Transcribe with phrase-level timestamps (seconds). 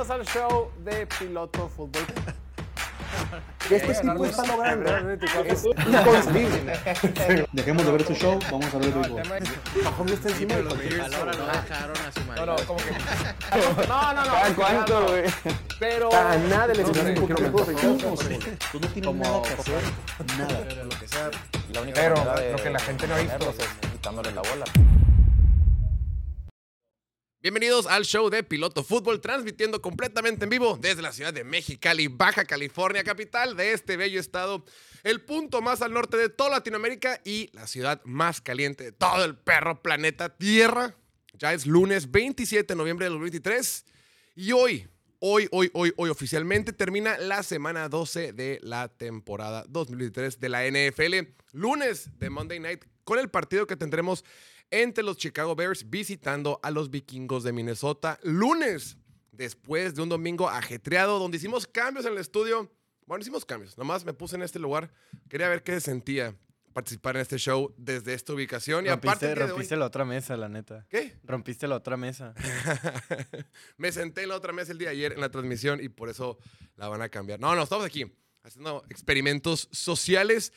[0.00, 2.02] Bienvenidos al show de Piloto Fútbol.
[3.70, 6.72] Este tipo está logrando es inconcebible.
[7.52, 9.22] Dejemos de ver este show, vamos a ver el béisbol.
[9.84, 10.76] Mahomes está encima de no ¿no?
[10.78, 12.92] a su como que.
[13.88, 14.32] No, no, no.
[14.32, 15.24] ¿Cada cuánto, güey?
[15.78, 16.14] Pero.
[16.14, 17.66] A nada de sé, lesionar un poquito mejor.
[18.72, 19.82] Tú no tienes nada que hacer,
[20.38, 20.64] nada.
[20.66, 21.30] Pero lo que sea.
[21.74, 23.50] La única Pero de lo que la gente no ha visto.
[23.50, 24.64] es quitándole la bola.
[27.42, 32.06] Bienvenidos al show de Piloto Fútbol, transmitiendo completamente en vivo desde la ciudad de Mexicali,
[32.06, 34.62] Baja California, capital de este bello estado,
[35.04, 39.24] el punto más al norte de toda Latinoamérica y la ciudad más caliente de todo
[39.24, 40.94] el perro planeta Tierra.
[41.32, 43.86] Ya es lunes 27 de noviembre de 2023
[44.36, 44.86] y hoy,
[45.20, 50.66] hoy, hoy, hoy, hoy oficialmente termina la semana 12 de la temporada 2023 de la
[50.66, 51.30] NFL.
[51.52, 54.26] Lunes de Monday Night con el partido que tendremos
[54.70, 58.18] entre los Chicago Bears visitando a los vikingos de Minnesota.
[58.22, 58.96] Lunes,
[59.32, 62.70] después de un domingo ajetreado donde hicimos cambios en el estudio.
[63.06, 63.76] Bueno, hicimos cambios.
[63.76, 64.92] Nomás me puse en este lugar.
[65.28, 66.36] Quería ver qué se sentía
[66.72, 68.86] participar en este show desde esta ubicación.
[68.86, 70.86] Y aparte, Rompiste, hoy- la otra mesa, la neta.
[70.88, 71.16] ¿Qué?
[71.24, 72.34] Rompiste la otra mesa.
[73.76, 76.08] me senté en la otra mesa el día de ayer en la transmisión y por
[76.08, 76.38] eso
[76.76, 77.40] la van a cambiar.
[77.40, 78.04] No, no, estamos aquí
[78.42, 80.52] haciendo experimentos sociales.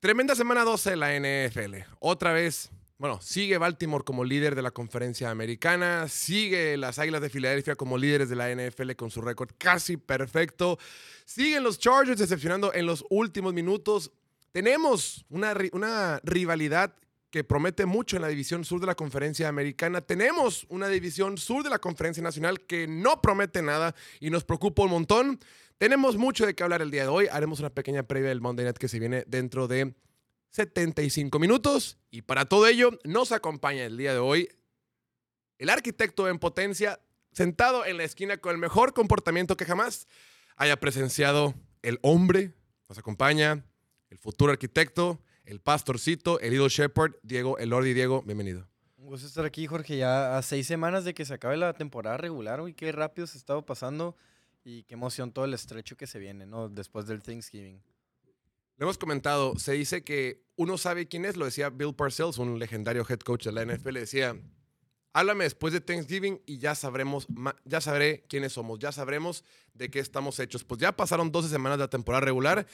[0.00, 1.76] Tremenda semana 12 de la NFL.
[1.98, 7.28] Otra vez, bueno, sigue Baltimore como líder de la conferencia americana, sigue las Águilas de
[7.28, 10.78] Filadelfia como líderes de la NFL con su récord casi perfecto,
[11.26, 14.12] siguen los Chargers decepcionando en los últimos minutos.
[14.52, 16.94] Tenemos una, ri- una rivalidad
[17.28, 20.00] que promete mucho en la división sur de la conferencia americana.
[20.00, 24.84] Tenemos una división sur de la conferencia nacional que no promete nada y nos preocupa
[24.84, 25.40] un montón.
[25.76, 27.26] Tenemos mucho de qué hablar el día de hoy.
[27.30, 29.94] Haremos una pequeña previa del Monday Night que se viene dentro de
[30.50, 31.98] 75 minutos.
[32.10, 34.48] Y para todo ello, nos acompaña el día de hoy
[35.58, 37.00] el arquitecto en potencia,
[37.32, 40.06] sentado en la esquina con el mejor comportamiento que jamás
[40.56, 42.52] haya presenciado el hombre.
[42.88, 43.64] Nos acompaña
[44.10, 48.68] el futuro arquitecto, el pastorcito, el Ido Shepherd, Diego, el Lordi Diego, bienvenido.
[48.96, 49.96] Un gusto estar aquí, Jorge.
[49.96, 53.38] Ya a seis semanas de que se acabe la temporada regular, uy, qué rápido se
[53.38, 54.16] ha estado pasando.
[54.68, 56.68] Y qué emoción todo el estrecho que se viene, ¿no?
[56.68, 57.80] Después del Thanksgiving.
[58.78, 62.58] Le hemos comentado, se dice que uno sabe quién es, lo decía Bill Parcells, un
[62.58, 64.36] legendario head coach de la NFL, decía,
[65.14, 67.26] háblame después de Thanksgiving y ya sabremos,
[67.64, 70.62] ya sabré quiénes somos, ya sabremos de qué estamos hechos.
[70.62, 72.66] Pues ya pasaron 12 semanas de la temporada regular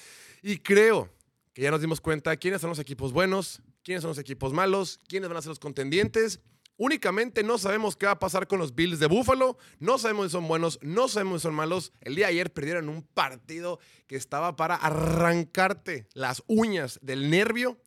[0.42, 1.08] y creo
[1.52, 4.98] que ya nos dimos cuenta quiénes son los equipos buenos, quiénes son los equipos malos,
[5.06, 6.40] quiénes van a ser los contendientes.
[6.82, 10.32] Únicamente no sabemos qué va a pasar con los Bills de Buffalo, no sabemos si
[10.32, 11.92] son buenos, no sabemos si son malos.
[12.00, 13.78] El día de ayer perdieron un partido
[14.08, 17.80] que estaba para arrancarte las uñas del nervio,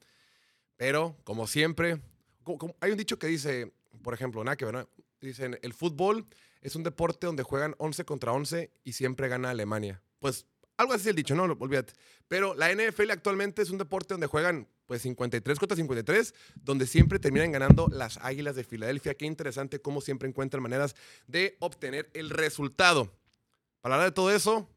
[0.78, 2.00] pero como siempre,
[2.80, 4.88] hay un dicho que dice, por ejemplo, nada que ¿no?
[5.20, 6.26] dicen, el fútbol
[6.62, 10.02] es un deporte donde juegan 11 contra 11 y siempre gana Alemania.
[10.20, 10.46] Pues
[10.78, 11.92] algo así es el dicho, no, olvídate.
[12.30, 17.20] Pero la NFL actualmente es un deporte donde juegan pues 53 contra 53, donde siempre
[17.20, 19.16] terminan ganando las Águilas de Filadelfia.
[19.16, 20.96] Qué interesante cómo siempre encuentran maneras
[21.28, 23.12] de obtener el resultado.
[23.82, 24.70] Para hablar de todo eso,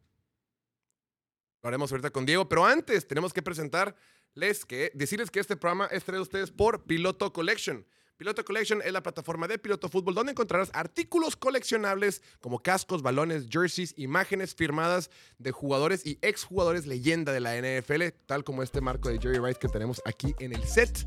[1.62, 5.86] lo haremos ahorita con Diego, pero antes tenemos que presentarles que, decirles que este programa
[5.86, 7.84] es traído a ustedes por Piloto Collection.
[8.18, 13.46] Piloto Collection es la plataforma de Piloto Fútbol donde encontrarás artículos coleccionables como cascos, balones,
[13.48, 15.08] jerseys, imágenes firmadas
[15.38, 19.60] de jugadores y exjugadores leyenda de la NFL, tal como este marco de Jerry Rice
[19.60, 21.06] que tenemos aquí en el set.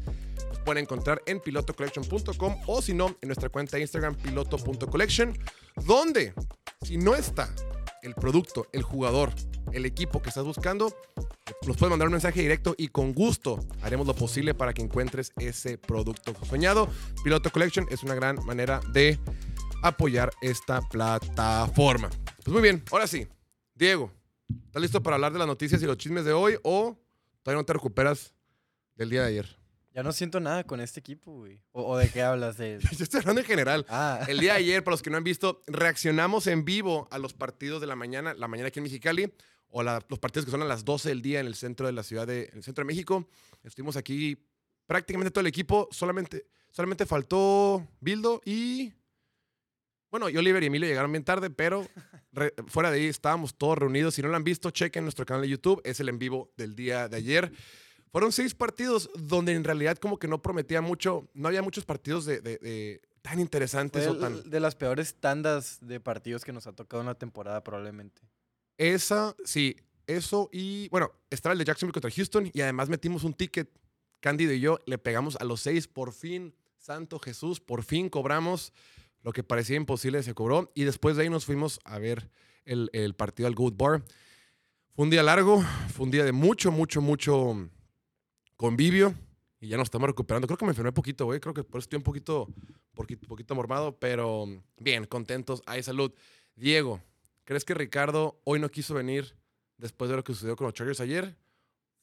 [0.66, 5.38] Pueden encontrar en pilotocollection.com o si no, en nuestra cuenta de Instagram piloto.collection,
[5.86, 6.34] donde
[6.82, 7.54] si no está
[8.02, 9.32] el producto, el jugador,
[9.74, 10.96] el equipo que estás buscando,
[11.68, 15.32] nos puedes mandar un mensaje directo y con gusto haremos lo posible para que encuentres
[15.38, 16.90] ese producto soñado.
[17.24, 19.20] Piloto Collection es una gran manera de
[19.84, 22.10] apoyar esta plataforma.
[22.44, 23.28] Pues muy bien, ahora sí,
[23.76, 24.12] Diego,
[24.66, 26.98] ¿estás listo para hablar de las noticias y los chismes de hoy o
[27.44, 28.34] todavía no te recuperas
[28.96, 29.61] del día de ayer?
[29.94, 31.62] Ya no siento nada con este equipo, güey.
[31.74, 32.58] ¿O, o de qué hablas?
[32.58, 32.80] De...
[32.98, 33.86] Yo estoy hablando en general.
[33.90, 37.18] Ah, El día de ayer, para los que no han visto, reaccionamos en vivo a
[37.20, 39.34] los partidos de la mañana, la mañana aquí en Mexicali,
[39.68, 41.94] o la- los partidos que son a las 12 del día en el centro de
[41.94, 43.28] la ciudad, de, en el centro de México.
[43.64, 44.38] Estuvimos aquí
[44.88, 48.94] prácticamente todo el equipo, solamente, solamente faltó Bildo y...
[50.10, 51.88] Bueno, y Oliver y Emilio llegaron bien tarde, pero
[52.34, 54.14] re- fuera de ahí estábamos todos reunidos.
[54.16, 56.76] Si no lo han visto, chequen nuestro canal de YouTube, es el en vivo del
[56.76, 57.52] día de ayer.
[58.12, 62.26] Fueron seis partidos donde en realidad como que no prometía mucho, no había muchos partidos
[62.26, 64.50] de, de- de tan interesantes fue o tan...
[64.50, 68.22] de las peores tandas de partidos que nos ha tocado en la temporada, probablemente.
[68.78, 69.78] Esa, sí,
[70.08, 73.70] eso y bueno, estaba el de Jacksonville contra Houston y además metimos un ticket,
[74.20, 78.72] Cándido y yo, le pegamos a los seis, por fin, Santo Jesús, por fin cobramos.
[79.24, 80.72] Lo que parecía imposible se cobró.
[80.76, 82.30] Y después de ahí nos fuimos a ver
[82.66, 84.04] el, el partido al Goat Bar.
[84.96, 85.64] Fue un día largo,
[85.94, 87.68] fue un día de mucho, mucho, mucho
[88.62, 89.16] convivio.
[89.60, 90.48] Y ya nos estamos recuperando.
[90.48, 91.40] Creo que me enfermé poquito, güey.
[91.40, 92.48] Creo que por eso estoy un poquito,
[92.94, 93.96] poquito, poquito mormado.
[93.98, 94.46] Pero
[94.78, 95.62] bien, contentos.
[95.66, 96.12] Hay salud.
[96.56, 97.00] Diego,
[97.44, 99.36] ¿crees que Ricardo hoy no quiso venir
[99.78, 101.36] después de lo que sucedió con los Chargers ayer?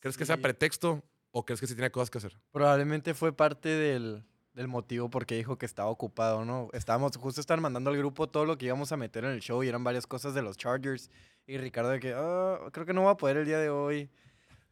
[0.01, 1.03] ¿Crees que sea pretexto
[1.33, 2.37] o crees que sí tiene cosas que hacer?
[2.53, 4.23] Probablemente fue parte del,
[4.55, 6.69] del motivo porque dijo que estaba ocupado, ¿no?
[6.73, 9.65] Estábamos, justo estaban mandando al grupo todo lo que íbamos a meter en el show
[9.65, 11.11] y eran varias cosas de los Chargers.
[11.45, 14.09] Y Ricardo de que, "Ah, creo que no voy a poder el día de hoy.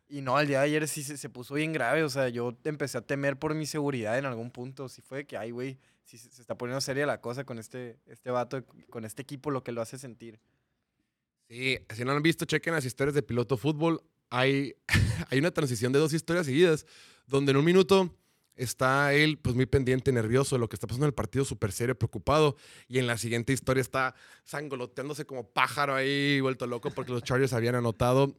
[0.09, 2.03] Y no, el día de ayer sí se, se puso bien grave.
[2.03, 4.89] O sea, yo empecé a temer por mi seguridad en algún punto.
[4.89, 7.59] Sí fue de que, ay, güey, sí se, se está poniendo seria la cosa con
[7.59, 10.39] este, este vato, con este equipo, lo que lo hace sentir.
[11.49, 14.03] Sí, si no lo han visto, chequen las historias de piloto fútbol.
[14.31, 14.75] Hay,
[15.31, 16.87] hay una transición de dos historias seguidas,
[17.27, 18.15] donde en un minuto
[18.57, 21.73] está él pues muy pendiente, nervioso de lo que está pasando en el partido, súper
[21.73, 22.57] serio, preocupado.
[22.89, 24.15] Y en la siguiente historia está
[24.45, 28.37] sangoloteándose como pájaro ahí, vuelto loco porque los Chargers habían anotado.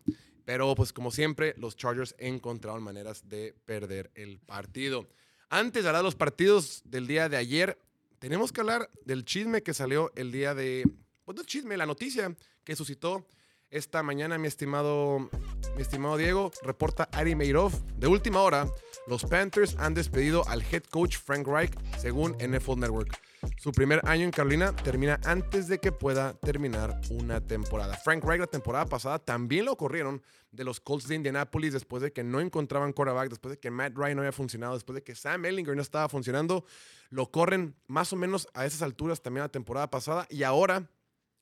[0.48, 5.06] Pero pues como siempre, los Chargers encontraron maneras de perder el partido.
[5.50, 7.78] Antes de hablar de los partidos del día de ayer,
[8.20, 10.90] tenemos que hablar del chisme que salió el día de...
[11.26, 12.34] Pues no chisme, la noticia
[12.64, 13.28] que suscitó
[13.70, 15.30] esta mañana, mi estimado,
[15.76, 17.74] mi estimado Diego, reporta Ari Meirov.
[17.98, 18.72] De última hora,
[19.06, 23.20] los Panthers han despedido al head coach Frank Reich, según NFL Network.
[23.58, 27.96] Su primer año en Carolina termina antes de que pueda terminar una temporada.
[27.96, 32.12] Frank Reich la temporada pasada también lo corrieron de los Colts de Indianapolis después de
[32.12, 35.16] que no encontraban quarterback, después de que Matt Ryan no había funcionado, después de que
[35.16, 36.66] Sam Ellinger no estaba funcionando.
[37.10, 40.90] Lo corren más o menos a esas alturas también la temporada pasada y ahora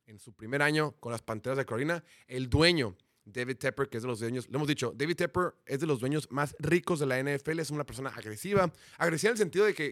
[0.07, 2.95] en su primer año con las Panteras de Carolina, el dueño,
[3.25, 5.99] David Tepper, que es de los dueños, lo hemos dicho, David Tepper es de los
[5.99, 9.73] dueños más ricos de la NFL, es una persona agresiva, agresiva en el sentido de
[9.73, 9.91] que,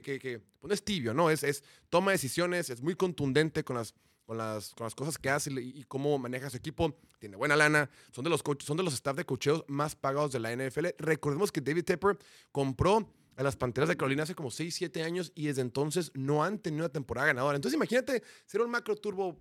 [0.59, 1.29] pues no es tibio, ¿no?
[1.31, 3.95] Es, es toma decisiones, es muy contundente con las,
[4.25, 7.55] con las, con las cosas que hace y, y cómo maneja su equipo, tiene buena
[7.55, 10.55] lana, son de los, coach- son de los staff de cocheos más pagados de la
[10.55, 10.87] NFL.
[10.99, 12.17] Recordemos que David Tepper
[12.51, 16.43] compró a las Panteras de Carolina hace como 6, 7 años y desde entonces no
[16.43, 17.55] han tenido una temporada ganadora.
[17.55, 19.39] Entonces imagínate ser un macro turbo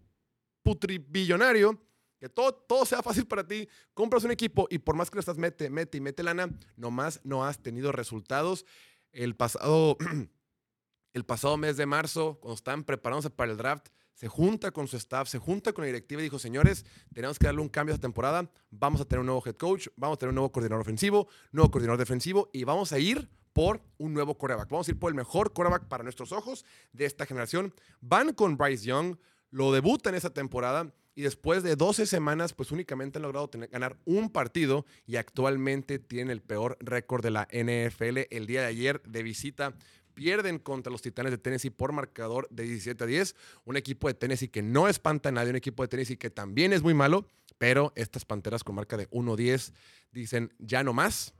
[0.62, 1.78] putribillonario,
[2.22, 5.20] que todo, todo sea fácil para ti, compras un equipo y por más que le
[5.20, 8.64] estás mete, mete y mete lana, nomás no has tenido resultados.
[9.10, 9.96] El pasado,
[11.14, 14.96] el pasado mes de marzo, cuando estaban preparándose para el draft, se junta con su
[14.98, 17.96] staff, se junta con la directiva y dijo, señores, tenemos que darle un cambio a
[17.96, 20.82] esta temporada, vamos a tener un nuevo head coach, vamos a tener un nuevo coordinador
[20.82, 24.70] ofensivo, nuevo coordinador defensivo y vamos a ir por un nuevo quarterback.
[24.70, 27.74] Vamos a ir por el mejor quarterback para nuestros ojos de esta generación.
[28.00, 29.16] Van con Bryce Young,
[29.50, 33.96] lo debutan esa temporada y después de 12 semanas, pues únicamente han logrado tener- ganar
[34.04, 38.26] un partido y actualmente tienen el peor récord de la NFL.
[38.30, 39.74] El día de ayer de visita
[40.14, 43.34] pierden contra los Titanes de Tennessee por marcador de 17 a 10.
[43.64, 46.72] Un equipo de Tennessee que no espanta a nadie, un equipo de Tennessee que también
[46.72, 47.26] es muy malo,
[47.58, 49.72] pero estas Panteras con marca de 1-10
[50.12, 51.34] dicen ya no más.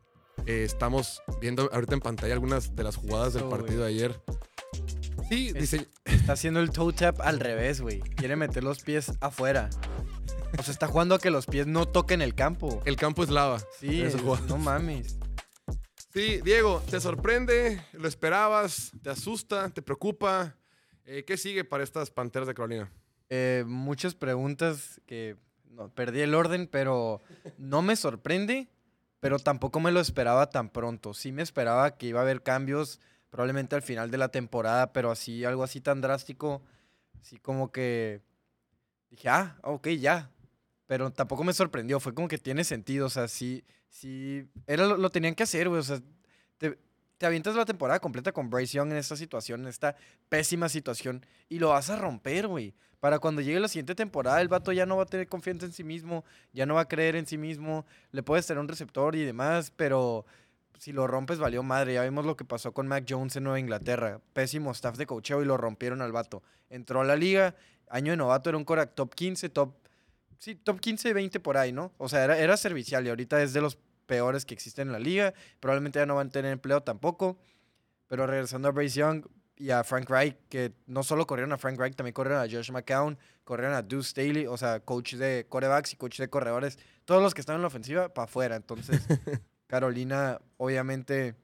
[0.47, 4.21] Eh, estamos viendo ahorita en pantalla algunas de las jugadas del partido de ayer.
[5.33, 5.51] Sí,
[6.05, 8.01] Está haciendo el toe tap al revés, güey.
[8.01, 9.71] Quiere meter los pies afuera.
[10.59, 12.83] O sea, está jugando a que los pies no toquen el campo.
[12.85, 13.59] el campo es lava.
[13.81, 15.17] Sí, es- no mames.
[16.13, 17.83] Sí, Diego, ¿te sorprende?
[17.95, 18.93] ¿Lo esperabas?
[19.03, 19.71] ¿Te asusta?
[19.71, 20.55] ¿Te preocupa?
[21.07, 22.93] Eh, ¿Qué sigue para estas Panteras de Carolina?
[23.31, 25.37] Eh, muchas preguntas que
[25.71, 27.23] no, perdí el orden, pero
[27.57, 28.69] no me sorprende,
[29.19, 31.15] pero tampoco me lo esperaba tan pronto.
[31.15, 33.01] Sí me esperaba que iba a haber cambios
[33.33, 36.61] probablemente al final de la temporada, pero así, algo así tan drástico,
[37.19, 38.21] así como que
[39.11, 40.31] dije, ah, ok, ya.
[40.87, 44.99] Pero tampoco me sorprendió, fue como que tiene sentido, o sea, sí, sí, era lo,
[44.99, 46.03] lo tenían que hacer, güey, o sea,
[46.59, 46.79] te,
[47.17, 49.97] te avientas la temporada completa con Bryce Young en esta situación, en esta
[50.29, 52.75] pésima situación, y lo vas a romper, güey.
[53.01, 55.73] Para cuando llegue la siguiente temporada, el vato ya no va a tener confianza en
[55.73, 56.23] sí mismo,
[56.53, 59.73] ya no va a creer en sí mismo, le puedes tener un receptor y demás,
[59.75, 60.27] pero
[60.83, 61.95] si lo rompes valió madre.
[61.95, 64.21] Ya vimos lo que pasó con Mac Jones en Nueva Inglaterra.
[64.33, 66.43] Pésimo staff de cocheo y lo rompieron al vato.
[66.71, 67.55] Entró a la liga,
[67.89, 69.77] año de novato, era un Korak top 15, top...
[70.41, 71.93] Sí, top 15, 20 por ahí, ¿no?
[71.99, 74.99] O sea, era, era servicial y ahorita es de los peores que existen en la
[74.99, 75.35] liga.
[75.61, 77.39] Probablemente ya no van a tener empleo tampoco.
[78.09, 79.25] Pero regresando a Bryce Young
[79.55, 82.73] y a Frank Reich, que no solo corrieron a Frank Reich, también corrieron a Josh
[82.73, 86.77] McCown, corrieron a Deuce Staley, o sea, coach de corebacks y coach de corredores.
[87.05, 88.57] Todos los que están en la ofensiva, para afuera.
[88.57, 89.01] Entonces,
[89.73, 91.35] Carolina, obviamente,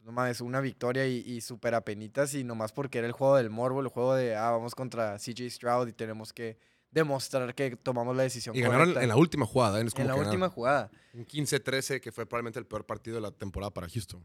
[0.00, 3.50] no mames, una victoria y, y súper apenitas y nomás porque era el juego del
[3.50, 6.58] morbo, el juego de, ah, vamos contra CJ Stroud y tenemos que
[6.90, 9.02] demostrar que tomamos la decisión Y ganaron correcta.
[9.04, 9.80] en la última jugada.
[9.80, 9.84] ¿eh?
[9.86, 10.50] Es como En la última ganaron.
[10.50, 10.90] jugada.
[11.14, 14.24] Un 15-13, que fue probablemente el peor partido de la temporada para Houston.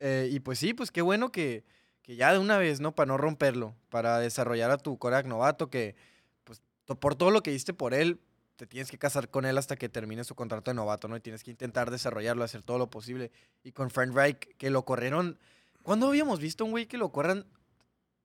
[0.00, 1.64] Eh, y pues sí, pues qué bueno que,
[2.02, 2.94] que ya de una vez, ¿no?
[2.94, 5.96] Para no romperlo, para desarrollar a tu coreback novato, que
[6.44, 6.60] pues
[7.00, 8.20] por todo lo que diste por él,
[8.56, 11.16] te tienes que casar con él hasta que termine su contrato de novato, ¿no?
[11.16, 13.30] Y tienes que intentar desarrollarlo, hacer todo lo posible.
[13.62, 15.38] Y con Frank Reich, que lo corrieron.
[15.82, 17.46] ¿Cuándo habíamos visto un güey que lo corran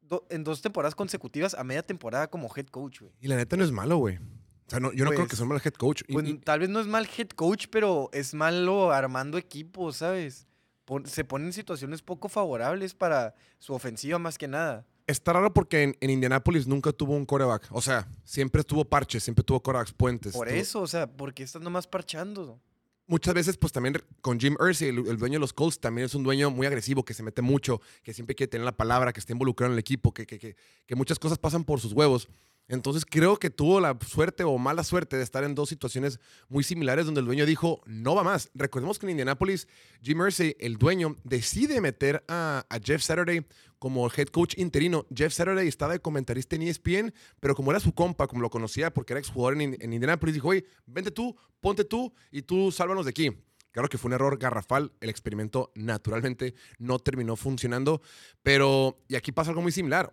[0.01, 3.11] do- en dos temporadas consecutivas a media temporada como head coach, güey?
[3.19, 4.17] Y la neta no es malo, güey.
[4.17, 6.03] O sea, no, yo no creo que Pues, sea mal head coach.
[6.11, 10.47] Pues y- tal vez no es mal head coach, pero es malo armando equipos, ¿sabes?
[10.85, 14.85] Pon- se pone en situaciones poco favorables para su ofensiva más que nada.
[15.11, 17.67] Está raro porque en, en Indianapolis nunca tuvo un coreback.
[17.71, 20.33] O sea, siempre tuvo parches, siempre tuvo corebacks puentes.
[20.33, 22.59] Por tuvo- eso, o sea, ¿por qué estás nomás parchando?
[23.07, 26.15] Muchas veces, pues también con Jim Irsay, el, el dueño de los Colts, también es
[26.15, 29.19] un dueño muy agresivo, que se mete mucho, que siempre quiere tener la palabra, que
[29.19, 32.29] está involucrado en el equipo, que, que, que, que muchas cosas pasan por sus huevos.
[32.71, 36.63] Entonces creo que tuvo la suerte o mala suerte de estar en dos situaciones muy
[36.63, 38.49] similares donde el dueño dijo, no va más.
[38.53, 39.67] Recordemos que en Indianapolis,
[40.01, 43.45] Jim Irsay, el dueño, decide meter a, Jeff Saturday
[43.77, 45.05] como head coach interino.
[45.13, 48.93] Jeff Saturday estaba de comentarista en ESPN, pero como era su compa, como lo conocía
[48.93, 53.03] porque era exjugador en, en Indianapolis, dijo, oye, vente tú, ponte tú y tú sálvanos
[53.03, 53.31] de aquí.
[53.71, 54.93] Claro que fue un error garrafal.
[55.01, 58.01] El experimento naturalmente no terminó funcionando.
[58.43, 60.09] Pero, y aquí pasa algo muy similar.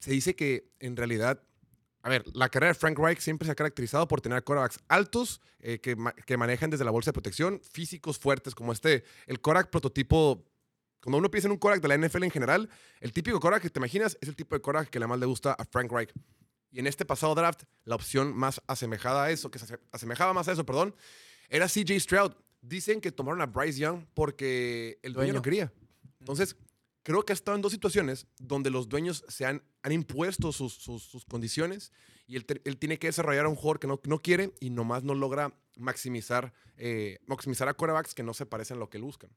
[0.00, 1.40] Se dice que en realidad,
[2.02, 5.40] a ver, la carrera de Frank Reich siempre se ha caracterizado por tener quarterbacks altos
[5.60, 9.04] eh, que, ma- que manejan desde la bolsa de protección, físicos fuertes como este.
[9.26, 10.44] El quarterback prototipo,
[11.02, 13.70] cuando uno piensa en un quarterback de la NFL en general, el típico quarterback que
[13.70, 16.12] te imaginas es el tipo de quarterback que le más le gusta a Frank Reich.
[16.72, 20.32] Y en este pasado draft, la opción más asemejada a eso, que se ase- asemejaba
[20.32, 20.94] más a eso, perdón,
[21.48, 22.32] era CJ Stroud.
[22.62, 25.38] Dicen que tomaron a Bryce Young porque el dueño, Dueño.
[25.38, 25.72] no quería.
[26.20, 26.54] Entonces,
[27.02, 30.72] creo que ha estado en dos situaciones donde los dueños se han, han impuesto sus,
[30.74, 31.92] sus- sus condiciones
[32.26, 35.02] y él, él tiene que desarrollar a un jugador que no, no quiere y nomás
[35.02, 39.04] no logra maximizar, eh, maximizar a quarterbacks que no se parecen a lo que él
[39.04, 39.30] buscan.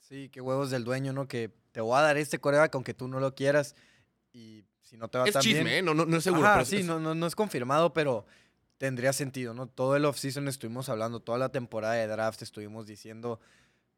[0.00, 1.26] Sí, qué huevos del dueño, ¿no?
[1.28, 3.74] Que te voy a dar este coreback aunque tú no lo quieras
[4.32, 5.74] y si no te va Es tan chisme, bien...
[5.76, 5.82] ¿eh?
[5.82, 6.44] No, no, no es seguro.
[6.46, 8.26] Ajá, pero sí, es- no, no, no es confirmado, pero
[8.78, 9.66] tendría sentido, ¿no?
[9.66, 13.40] Todo el offseason estuvimos hablando, toda la temporada de draft estuvimos diciendo,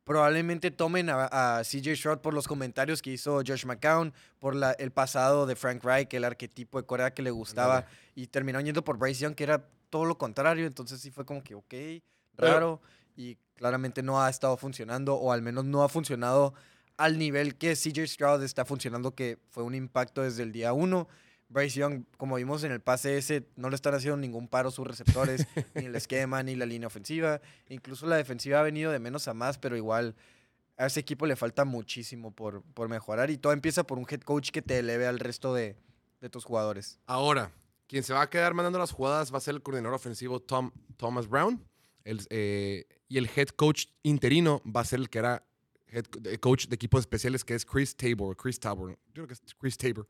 [0.06, 4.70] probablemente tomen a, a CJ Stroud por los comentarios que hizo Josh McCown, por la,
[4.72, 8.84] el pasado de Frank Reich, el arquetipo de Corea que le gustaba, y terminó yendo
[8.84, 11.74] por Bryce Young, que era todo lo contrario, entonces sí fue como que, ok,
[12.36, 12.80] raro,
[13.16, 16.54] y claramente no ha estado funcionando, o al menos no ha funcionado
[16.96, 21.08] al nivel que CJ Stroud está funcionando, que fue un impacto desde el día uno.
[21.48, 24.86] Bryce Young, como vimos en el pase ese, no le están haciendo ningún paro sus
[24.86, 27.40] receptores, ni el esquema, ni la línea ofensiva.
[27.68, 30.16] Incluso la defensiva ha venido de menos a más, pero igual
[30.76, 33.30] a ese equipo le falta muchísimo por, por mejorar.
[33.30, 35.76] Y todo empieza por un head coach que te eleve al resto de,
[36.20, 36.98] de tus jugadores.
[37.06, 37.52] Ahora,
[37.86, 40.72] quien se va a quedar mandando las jugadas va a ser el coordinador ofensivo Tom,
[40.96, 41.64] Thomas Brown.
[42.04, 45.44] El, eh, y el head coach interino va a ser el que era
[45.88, 48.36] head de- coach de equipos especiales, que es Chris Tabor.
[48.36, 48.90] Chris Tabor.
[48.90, 50.08] Yo creo que es Chris Tabor.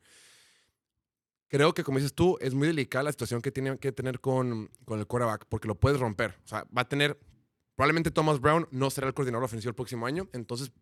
[1.49, 4.71] Creo que, como dices tú, es muy delicada la situación que tiene que tener con,
[4.85, 6.35] con el quarterback, porque lo puedes romper.
[6.45, 7.19] O sea, va a tener.
[7.77, 10.29] Probablemente Thomas Brown no será el coordinador ofensivo el próximo año.
[10.33, 10.73] Entonces,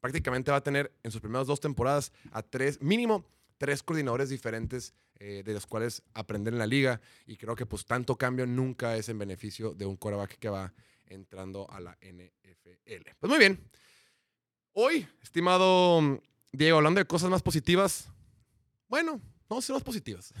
[0.00, 3.24] prácticamente va a tener en sus primeras dos temporadas a tres, mínimo
[3.58, 7.00] tres coordinadores diferentes eh, de los cuales aprender en la liga.
[7.26, 10.72] Y creo que pues tanto cambio nunca es en beneficio de un quarterback que va
[11.06, 13.10] entrando a la NFL.
[13.18, 13.70] Pues muy bien.
[14.72, 16.20] Hoy, estimado
[16.52, 18.08] Diego, hablando de cosas más positivas,
[18.88, 20.32] bueno, vamos a ser más positivas.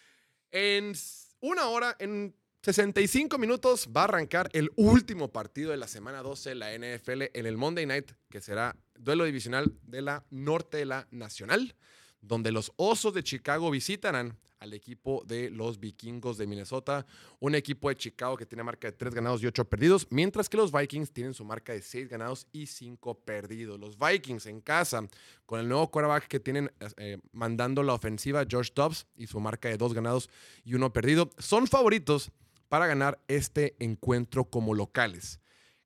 [0.50, 0.92] en
[1.40, 6.50] una hora, en 65 minutos, va a arrancar el último partido de la semana 12
[6.50, 10.84] de la NFL en el Monday Night, que será duelo divisional de la Norte de
[10.84, 11.74] la Nacional,
[12.20, 17.06] donde los Osos de Chicago visitarán al equipo de los Vikingos de Minnesota,
[17.38, 20.58] un equipo de Chicago que tiene marca de 3 ganados y 8 perdidos, mientras que
[20.58, 23.80] los Vikings tienen su marca de 6 ganados y 5 perdidos.
[23.80, 25.08] Los Vikings en casa,
[25.46, 29.70] con el nuevo quarterback que tienen eh, mandando la ofensiva, Josh Dobbs, y su marca
[29.70, 30.28] de 2 ganados
[30.62, 32.30] y 1 perdido, son favoritos
[32.68, 35.40] para ganar este encuentro como locales.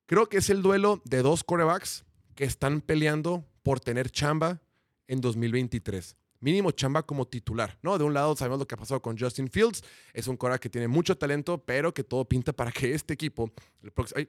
[0.05, 4.61] Creo que es el duelo de dos quarterbacks que están peleando por tener chamba
[5.07, 6.15] en 2023.
[6.45, 7.97] Mínimo chamba como titular, ¿no?
[7.97, 9.83] De un lado sabemos lo que ha pasado con Justin Fields,
[10.13, 13.51] es un quarterback que tiene mucho talento, pero que todo pinta para que este equipo,
[13.81, 14.21] el próximo,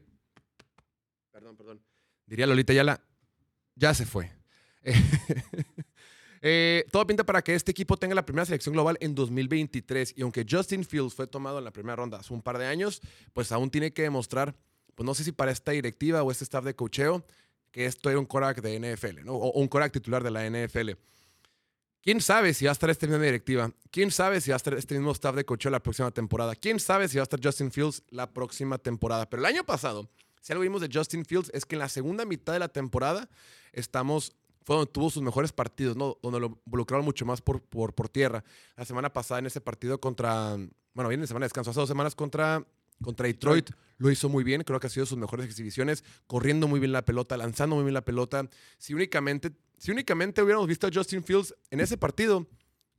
[1.30, 1.82] perdón, perdón,
[2.24, 3.02] diría Lolita Yala,
[3.74, 4.32] ya se fue.
[6.42, 10.14] Eh, todo pinta para que este equipo tenga la primera selección global en 2023.
[10.16, 13.00] Y aunque Justin Fields fue tomado en la primera ronda hace un par de años,
[13.32, 14.54] pues aún tiene que demostrar,
[14.94, 17.24] pues no sé si para esta directiva o este staff de cocheo,
[17.72, 19.34] que esto era un Korak de NFL, ¿no?
[19.34, 20.90] O, un Korak titular de la NFL.
[22.06, 23.72] ¿Quién sabe si va a estar esta misma directiva?
[23.90, 26.54] ¿Quién sabe si va a estar este mismo staff de cocheo la próxima temporada?
[26.54, 29.28] ¿Quién sabe si va a estar Justin Fields la próxima temporada?
[29.28, 30.08] Pero el año pasado,
[30.40, 33.28] si algo vimos de Justin Fields es que en la segunda mitad de la temporada
[33.72, 36.16] estamos fue donde tuvo sus mejores partidos, ¿no?
[36.22, 38.44] Donde lo involucraron mucho más por, por, por tierra.
[38.76, 40.56] La semana pasada en ese partido contra,
[40.94, 42.64] bueno, viene de semana de descanso, hace dos semanas contra,
[43.02, 46.78] contra Detroit, lo hizo muy bien, creo que ha sido sus mejores exhibiciones, corriendo muy
[46.78, 48.48] bien la pelota, lanzando muy bien la pelota.
[48.78, 52.46] Si únicamente, si únicamente hubiéramos visto a Justin Fields en ese partido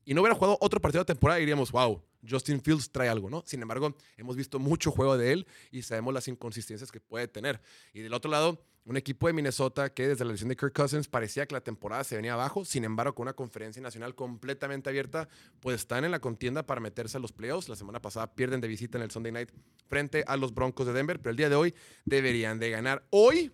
[0.05, 3.43] y no hubiera jugado otro partido de temporada, diríamos, wow, Justin Fields trae algo, ¿no?
[3.45, 7.61] Sin embargo, hemos visto mucho juego de él y sabemos las inconsistencias que puede tener.
[7.93, 11.09] Y del otro lado, un equipo de Minnesota que desde la lesión de Kirk Cousins
[11.09, 15.27] parecía que la temporada se venía abajo, sin embargo, con una conferencia nacional completamente abierta,
[15.59, 17.67] pues están en la contienda para meterse a los playoffs.
[17.67, 19.49] La semana pasada pierden de visita en el Sunday Night
[19.87, 23.05] frente a los Broncos de Denver, pero el día de hoy deberían de ganar.
[23.09, 23.51] Hoy,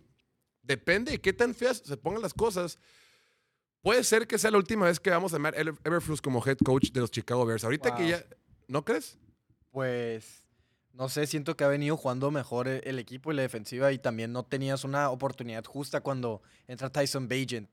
[0.62, 2.77] depende de qué tan feas se pongan las cosas,
[3.84, 6.58] puede ser que sea la última vez que vamos a ver a Everflux como head
[6.66, 7.63] coach de los Chicago Bears.
[7.63, 8.12] Ahorita que Wow.
[8.12, 8.25] ya...
[8.68, 9.20] ¿No crees?
[9.72, 10.44] Pues,
[10.94, 14.00] no sé, siento que ha venido jugando mejor e- el equipo y la defensiva y
[14.00, 17.70] también no tenías una oportunidad justa cuando entra Tyson Bagent.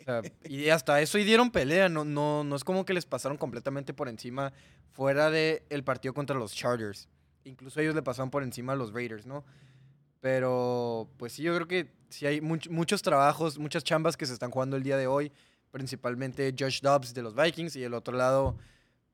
[0.00, 3.04] O sea, y hasta eso y dieron pelea, no, no, no es como que les
[3.06, 4.52] pasaron completamente por encima
[4.92, 7.08] fuera del el partido contra los Chargers.
[7.44, 9.44] Incluso ellos le pasaron por encima a los Raiders, ¿no?
[10.20, 14.32] Pero, pues sí, yo creo que sí hay much- muchos trabajos, muchas chambas que se
[14.32, 15.32] están jugando el día de hoy,
[15.70, 18.56] principalmente Josh Dobbs de los Vikings y el otro lado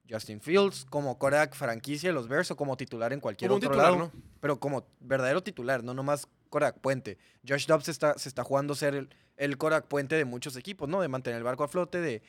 [0.09, 3.71] Justin Fields como Korak franquicia de los Bears o como titular en cualquier Como otro
[3.71, 4.05] titular, lado.
[4.15, 4.23] ¿no?
[4.41, 7.19] Pero como verdadero titular, no nomás Korak Puente.
[7.47, 11.01] Josh Dobbs está, se está jugando ser el, el Korak Puente de muchos equipos, ¿no?
[11.01, 12.23] De mantener el barco a flote, de,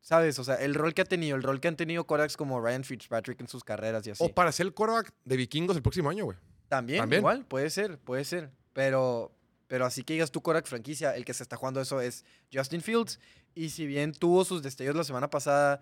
[0.00, 0.38] ¿sabes?
[0.38, 2.84] O sea, el rol que ha tenido, el rol que han tenido Koraks como Ryan
[2.84, 4.24] Fitzpatrick en sus carreras y así.
[4.24, 6.38] O para ser el quarterback de vikingos el próximo año, güey.
[6.68, 7.20] También, También.
[7.20, 8.50] igual, puede ser, puede ser.
[8.72, 9.32] Pero,
[9.68, 12.82] pero así que digas tú, Korak franquicia, el que se está jugando eso es Justin
[12.82, 13.18] Fields.
[13.54, 15.80] Y si bien tuvo sus destellos la semana pasada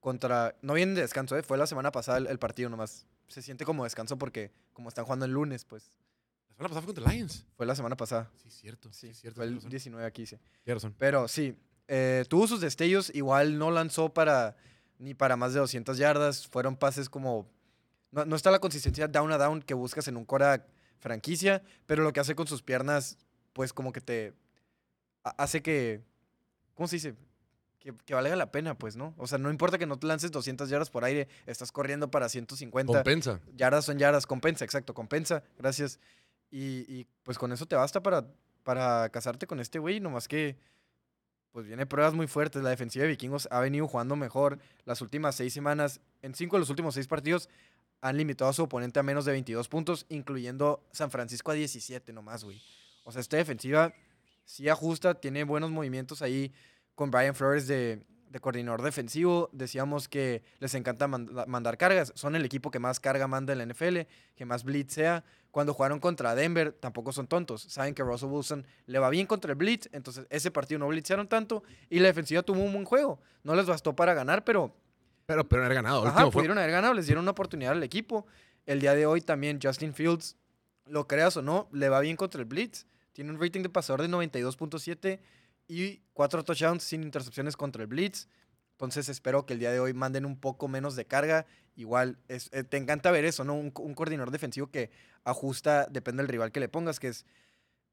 [0.00, 0.54] contra.
[0.62, 1.42] No viene de descanso, ¿eh?
[1.42, 3.06] fue la semana pasada el, el partido nomás.
[3.28, 5.84] Se siente como descanso porque, como están jugando el lunes, pues
[6.48, 7.46] La semana pasada fue contra Lions.
[7.56, 8.30] fue la semana pasada.
[8.42, 8.92] Sí, cierto.
[8.92, 9.36] Sí, Sí, cierto.
[9.36, 9.70] fue el razón.
[9.70, 10.38] 19 a 15.
[10.64, 10.94] Tienes razón.
[10.98, 11.56] Pero sí,
[11.88, 14.56] eh, tuvo sus destellos, igual no lanzó para
[14.98, 17.48] ni para más de 200 yardas, fueron pases como...
[18.12, 20.66] No, no está la consistencia down a down que buscas en un Cora
[20.98, 23.16] franquicia, pero lo que hace con sus piernas,
[23.52, 24.34] pues como que te
[25.24, 26.02] ha- hace que...
[26.74, 27.14] ¿Cómo se dice?
[27.78, 29.14] Que, que valga la pena, pues, ¿no?
[29.16, 32.28] O sea, no importa que no te lances 200 yardas por aire, estás corriendo para
[32.28, 33.40] 150 Compensa.
[33.56, 35.98] yardas son yardas, compensa, exacto, compensa, gracias.
[36.50, 38.26] Y, y, pues con eso te basta para,
[38.64, 40.58] para casarte con este güey, nomás que
[41.52, 42.62] pues viene pruebas muy fuertes.
[42.62, 46.00] La defensiva de Vikingos ha venido jugando mejor las últimas seis semanas.
[46.22, 47.48] En cinco de los últimos seis partidos
[48.00, 52.12] han limitado a su oponente a menos de 22 puntos, incluyendo San Francisco a 17
[52.12, 52.60] nomás, güey.
[53.04, 53.92] O sea, esta defensiva
[54.44, 56.52] sí ajusta, tiene buenos movimientos ahí
[56.94, 58.04] con Brian Flores de,
[58.40, 59.48] coordinador defensivo.
[59.52, 62.12] Decíamos que les encanta manda- mandar cargas.
[62.14, 65.24] Son el equipo que más carga manda en la NFL, que más blitz sea.
[65.50, 67.62] Cuando jugaron contra Denver, tampoco son tontos.
[67.62, 71.26] Saben que Russell Wilson le va bien contra el blitz, entonces ese partido no blitzearon
[71.28, 73.20] tanto y la defensiva tuvo un buen juego.
[73.42, 74.72] No les bastó para ganar, pero
[75.30, 76.04] Pero, pero haber ganado.
[76.06, 78.26] Ajá, fue- pudieron haber ganado, les dieron una oportunidad al equipo.
[78.66, 80.36] El día de hoy también Justin Fields,
[80.86, 82.86] lo creas o no, le va bien contra el Blitz.
[83.12, 85.20] Tiene un rating de pasador de 92.7
[85.68, 88.26] y cuatro touchdowns sin intercepciones contra el Blitz.
[88.72, 91.46] Entonces espero que el día de hoy manden un poco menos de carga.
[91.76, 93.54] Igual, es, eh, te encanta ver eso, ¿no?
[93.54, 94.90] Un, co- un coordinador defensivo que
[95.24, 97.24] ajusta, depende del rival que le pongas, que es,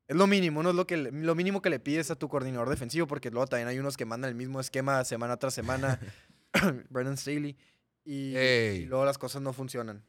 [0.08, 0.70] es lo mínimo, ¿no?
[0.70, 3.68] Es lo, que, lo mínimo que le pides a tu coordinador defensivo, porque luego también
[3.68, 6.00] hay unos que mandan el mismo esquema semana tras semana.
[6.90, 7.58] Brandon Staley.
[8.06, 10.04] Y, luego las cosas no funcionan.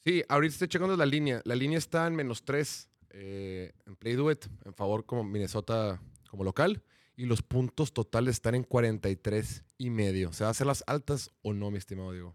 [0.00, 1.42] Sí, ahorita estoy checando la línea.
[1.44, 6.44] La línea está en menos 3 en Play Do It, en favor como Minnesota como
[6.44, 6.82] local.
[7.14, 10.32] Y los puntos totales están en 43 y medio.
[10.32, 12.34] ¿Se va a hacer las altas o no, mi estimado Diego?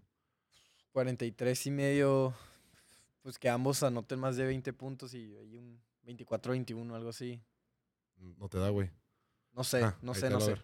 [0.91, 2.33] 43 y medio.
[3.23, 7.41] Pues que ambos anoten más de 20 puntos y hay un 24-21, algo así.
[8.37, 8.91] No te da, güey.
[9.53, 10.55] No sé, Ah, no sé, no sé.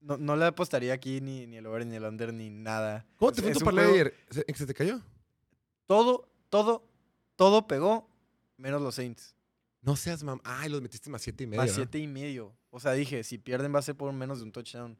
[0.00, 3.06] No, no le apostaría aquí ni, ni el over, ni el under, ni nada.
[3.16, 4.14] ¿Cómo te fue tu parlay ayer?
[4.30, 5.00] ¿Se, ¿Se te cayó?
[5.86, 6.88] Todo, todo,
[7.36, 8.08] todo pegó,
[8.56, 9.34] menos los Saints.
[9.80, 10.40] No seas mam.
[10.44, 11.62] Ay, los metiste más 7 y medio.
[11.62, 11.88] Más ¿verdad?
[11.90, 12.56] 7 y medio.
[12.70, 14.98] O sea, dije, si pierden va a ser por menos de un touchdown.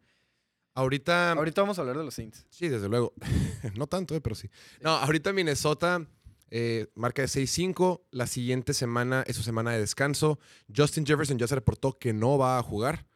[0.74, 1.32] Ahorita.
[1.32, 2.46] Ahorita vamos a hablar de los Saints.
[2.50, 3.12] Sí, desde luego.
[3.76, 4.48] no tanto, eh, pero sí.
[4.80, 6.06] No, ahorita Minnesota
[6.50, 8.02] eh, marca de 6-5.
[8.12, 10.38] La siguiente semana es su semana de descanso.
[10.74, 13.08] Justin Jefferson ya se reportó que no va a jugar.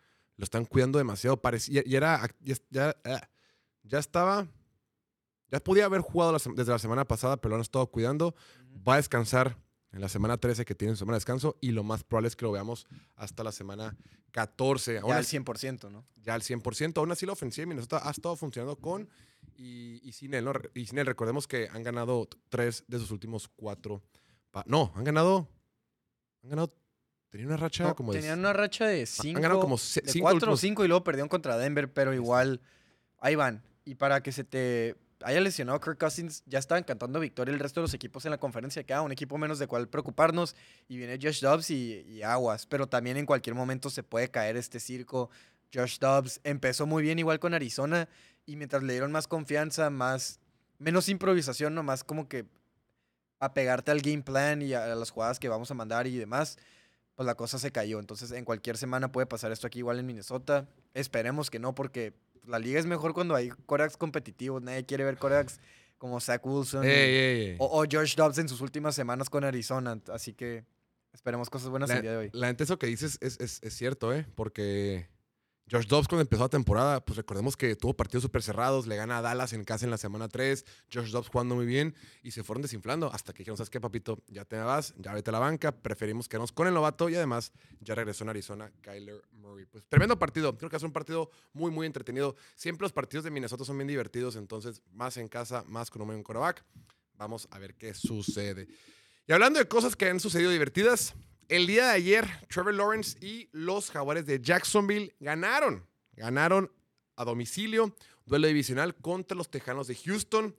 [0.43, 1.37] Lo están cuidando demasiado.
[1.41, 3.29] Parecía, ya, era, ya, ya, ah,
[3.85, 4.49] ya estaba.
[5.53, 8.35] Ya podía haber jugado la desde la semana pasada, pero lo han estado cuidando.
[8.87, 9.57] Va a descansar
[9.93, 12.35] en la semana 13 que tiene su semana de descanso y lo más probable es
[12.35, 13.97] que lo veamos hasta la semana
[14.33, 14.99] 14.
[14.99, 16.05] Aún Ya al así- 100%, ¿no?
[16.17, 16.99] ya al 100%.
[16.99, 19.09] Aún así, la ofensiva de Minnesota ha estado funcionando con
[19.55, 20.45] y, y sin él.
[20.47, 20.55] ¿no?
[20.75, 24.03] Y sin él, recordemos que han ganado tres de sus últimos cuatro.
[24.67, 25.47] No, han ganado.
[26.43, 26.75] Han ganado
[27.33, 28.21] Tenía una racha No, como de...
[28.21, 29.41] tenían una racha de 5.
[29.41, 32.13] ganado como se- de cinco 4 o últimos- 5 y luego perdieron contra Denver, pero
[32.13, 32.61] igual
[33.21, 33.63] ahí van.
[33.87, 37.81] Y para que se te haya lesionado Kirk Cousins, ya estaban cantando victoria el resto
[37.81, 40.55] de los equipos en la conferencia, que ah, un equipo menos de cual preocuparnos.
[40.89, 42.67] Y viene Josh Dobbs y, y aguas.
[42.67, 45.31] Pero también en cualquier momento se puede caer este circo.
[45.75, 48.09] Josh Dobbs empezó muy bien igual con Arizona
[48.45, 50.39] y mientras le dieron más confianza, más
[50.79, 52.45] menos improvisación, nomás como que
[53.41, 56.59] apegarte al game plan y a las jugadas que vamos a mandar y demás,
[57.23, 57.99] pues la cosa se cayó.
[58.01, 60.69] Entonces, en cualquier semana puede pasar esto aquí igual en Minnesota.
[60.95, 62.15] Esperemos que no, porque
[62.47, 64.63] la liga es mejor cuando hay corebacks competitivos.
[64.63, 65.61] Nadie quiere ver corebacks
[65.99, 67.15] como Zach Wilson Ey, ey,
[67.51, 67.57] ey.
[67.61, 70.01] o, o Josh Dobbs en sus últimas semanas con Arizona.
[70.13, 70.65] Así que
[71.13, 72.31] esperemos cosas buenas La, el día de hoy.
[72.33, 74.27] la neta, eso que dices es, es- es cierto, ¿eh?
[74.35, 75.07] Porque
[75.73, 79.17] Josh Dobbs cuando empezó la temporada, pues recordemos que tuvo partidos súper cerrados, le gana
[79.17, 82.45] a Dallas en casa en la semana 3, Josh Dobbs jugando muy bien y se
[82.45, 84.23] fueron desinflando hasta que dijeron, ¿sabes qué, papito?
[84.29, 87.53] Ya te vas, ya vete a la banca, preferimos quedarnos con el novato y además
[87.81, 89.65] ya regresó en Arizona Kyler Murray.
[89.65, 92.37] Pues tremendo partido, creo que es un partido muy, muy entretenido.
[92.55, 96.09] Siempre los partidos de Minnesota son bien divertidos, entonces más en casa, más con un
[96.09, 96.63] buen quarterback.
[97.15, 98.69] Vamos a ver qué sucede.
[99.27, 101.15] Y hablando de cosas que han sucedido divertidas,
[101.49, 105.87] el día de ayer, Trevor Lawrence y los Jaguares de Jacksonville ganaron.
[106.15, 106.71] Ganaron
[107.17, 107.95] a domicilio,
[108.27, 110.55] duelo divisional contra los Tejanos de Houston.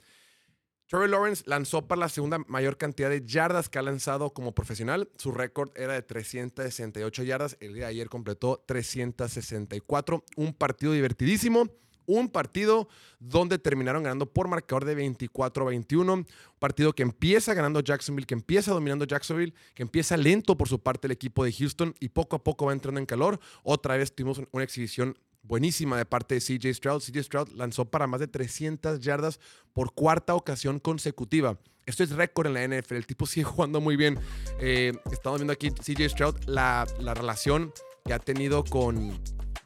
[0.88, 5.10] Trevor Lawrence lanzó para la segunda mayor cantidad de yardas que ha lanzado como profesional.
[5.17, 7.58] Su récord era de 368 yardas.
[7.60, 10.24] El día de ayer completó 364.
[10.36, 11.67] Un partido divertidísimo.
[12.06, 12.88] Un partido
[13.20, 16.12] donde terminaron ganando por marcador de 24-21.
[16.13, 16.28] Un
[16.60, 21.08] partido que empieza ganando Jacksonville, que empieza dominando Jacksonville, que empieza lento por su parte
[21.08, 23.39] el equipo de Houston y poco a poco va entrando en calor.
[23.63, 27.02] Otra vez tuvimos un- una exhibición buenísima de parte de CJ Stroud.
[27.02, 29.39] CJ Stroud lanzó para más de 300 yardas
[29.74, 31.58] por cuarta ocasión consecutiva.
[31.86, 32.96] Esto es récord en la NFL.
[32.96, 34.18] El tipo sigue jugando muy bien.
[34.60, 37.74] Eh, estamos viendo aquí CJ Stroud, la, la relación
[38.06, 39.18] que ha tenido con,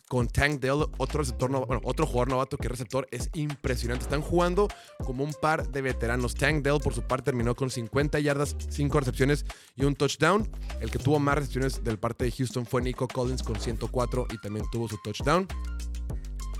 [0.07, 4.03] con Tank Dell, otro, receptor no- bueno, otro jugador novato que receptor, es impresionante.
[4.05, 4.67] Están jugando
[5.03, 6.33] como un par de veteranos.
[6.35, 10.49] Tank Dell, por su parte, terminó con 50 yardas, 5 recepciones y un touchdown.
[10.79, 14.37] El que tuvo más recepciones del parte de Houston fue Nico Collins con 104 y
[14.39, 15.45] también tuvo su touchdown.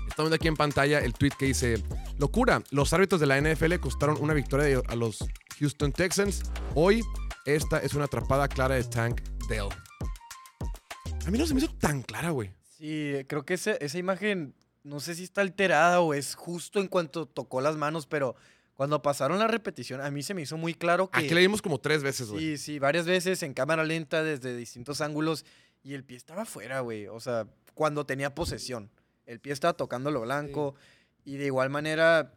[0.08, 1.82] Estamos viendo aquí en pantalla el tweet que dice:
[2.18, 5.18] Locura, los árbitros de la NFL costaron una victoria a los
[5.58, 6.42] Houston Texans.
[6.74, 7.02] Hoy,
[7.46, 9.68] esta es una atrapada clara de Tank Dell.
[11.26, 12.52] A mí no se me hizo tan clara, güey.
[12.78, 16.86] Sí, creo que ese- esa imagen, no sé si está alterada o es justo en
[16.86, 18.36] cuanto tocó las manos, pero
[18.74, 21.18] cuando pasaron la repetición, a mí se me hizo muy claro que...
[21.18, 22.56] Aquí le dimos como tres veces, güey.
[22.56, 25.44] Sí, sí, varias veces en cámara lenta, desde distintos ángulos,
[25.82, 27.08] y el pie estaba fuera, güey.
[27.08, 28.90] O sea, cuando tenía posesión.
[29.26, 30.76] El pie estaba tocando lo blanco,
[31.24, 32.32] y de igual manera,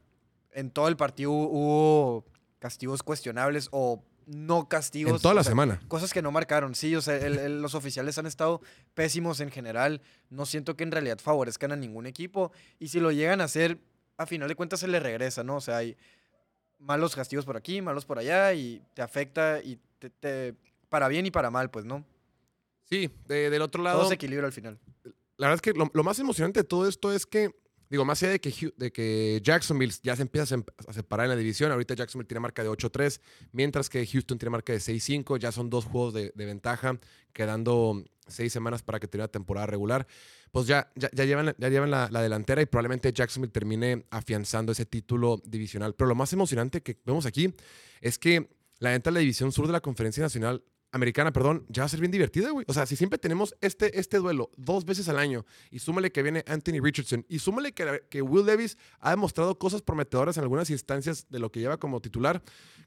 [0.52, 2.26] en todo el partido hubo
[2.60, 5.14] castigos cuestionables o no castigos.
[5.14, 5.82] En toda o la sea, semana.
[5.88, 8.62] Cosas que no marcaron, sí, o sea, el- el- los oficiales han estado
[8.94, 10.02] pésimos en general.
[10.30, 12.52] No siento que en realidad favorezcan a ningún equipo.
[12.80, 13.78] Y si lo llegan a hacer,
[14.18, 15.58] a final de cuentas se le regresa, ¿no?
[15.58, 15.98] O sea, hay
[16.80, 20.56] malos castigos por aquí, malos por allá, y te afecta y te, te-
[20.90, 22.04] para bien y para mal, pues, ¿no?
[22.90, 24.00] Sí, de- del otro lado.
[24.00, 24.80] Todo se equilibra al final.
[25.38, 27.50] la verdad es que lo, lo más emocionante de todo esto es que,
[27.92, 30.56] digo, más allá de que, de que Jacksonville ya se empieza
[30.88, 33.20] a separar en la división, ahorita Jacksonville tiene marca de 8-3,
[33.52, 36.98] mientras que Houston tiene marca de 6-5, ya son dos juegos de, ventaja,
[37.34, 40.08] quedando seis semanas para que termine la temporada regular.
[40.54, 44.72] Pues ya, ya, ya llevan, ya llevan la, la delantera y probablemente Jacksonville termine afianzando
[44.72, 45.94] ese título divisional.
[45.94, 47.54] Pero lo más emocionante que vemos aquí
[48.00, 48.50] es que
[48.80, 52.00] la neta la división sur de la Conferencia Nacional americana, perdón, ya va a ser
[52.00, 52.66] bien divertida, güey.
[52.68, 56.24] O sea, si siempre tenemos este, este duelo dos veces al año y súmale que
[56.24, 61.28] viene Anthony Richardson y súmale que, Will Davis ha demostrado cosas prometedoras en algunas instancias
[61.30, 62.42] de lo que lleva como titular,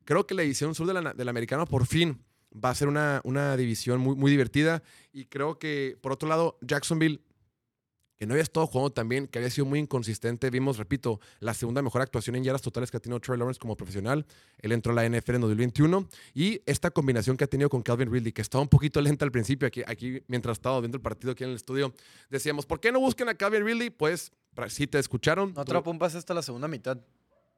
[0.04, 3.20] creo que la división sur de la, del americano por fin va a ser una,
[3.24, 7.20] una división muy, muy divertida y creo que, por otro lado, Jacksonville
[8.16, 10.48] que no había estado jugando tan bien, que había sido muy inconsistente.
[10.50, 13.76] Vimos, repito, la segunda mejor actuación en yardas totales que ha tenido Trey Lawrence como
[13.76, 14.24] profesional.
[14.58, 16.08] Él entró a la NFL en 2021.
[16.32, 19.32] Y esta combinación que ha tenido con Calvin Ridley, que estaba un poquito lenta al
[19.32, 21.92] principio, aquí, aquí mientras estaba viendo el partido aquí en el estudio,
[22.30, 23.90] decíamos, ¿por qué no busquen a Calvin Ridley?
[23.90, 24.30] Pues,
[24.68, 26.98] si te escucharon, No atrapó un pase hasta la segunda mitad.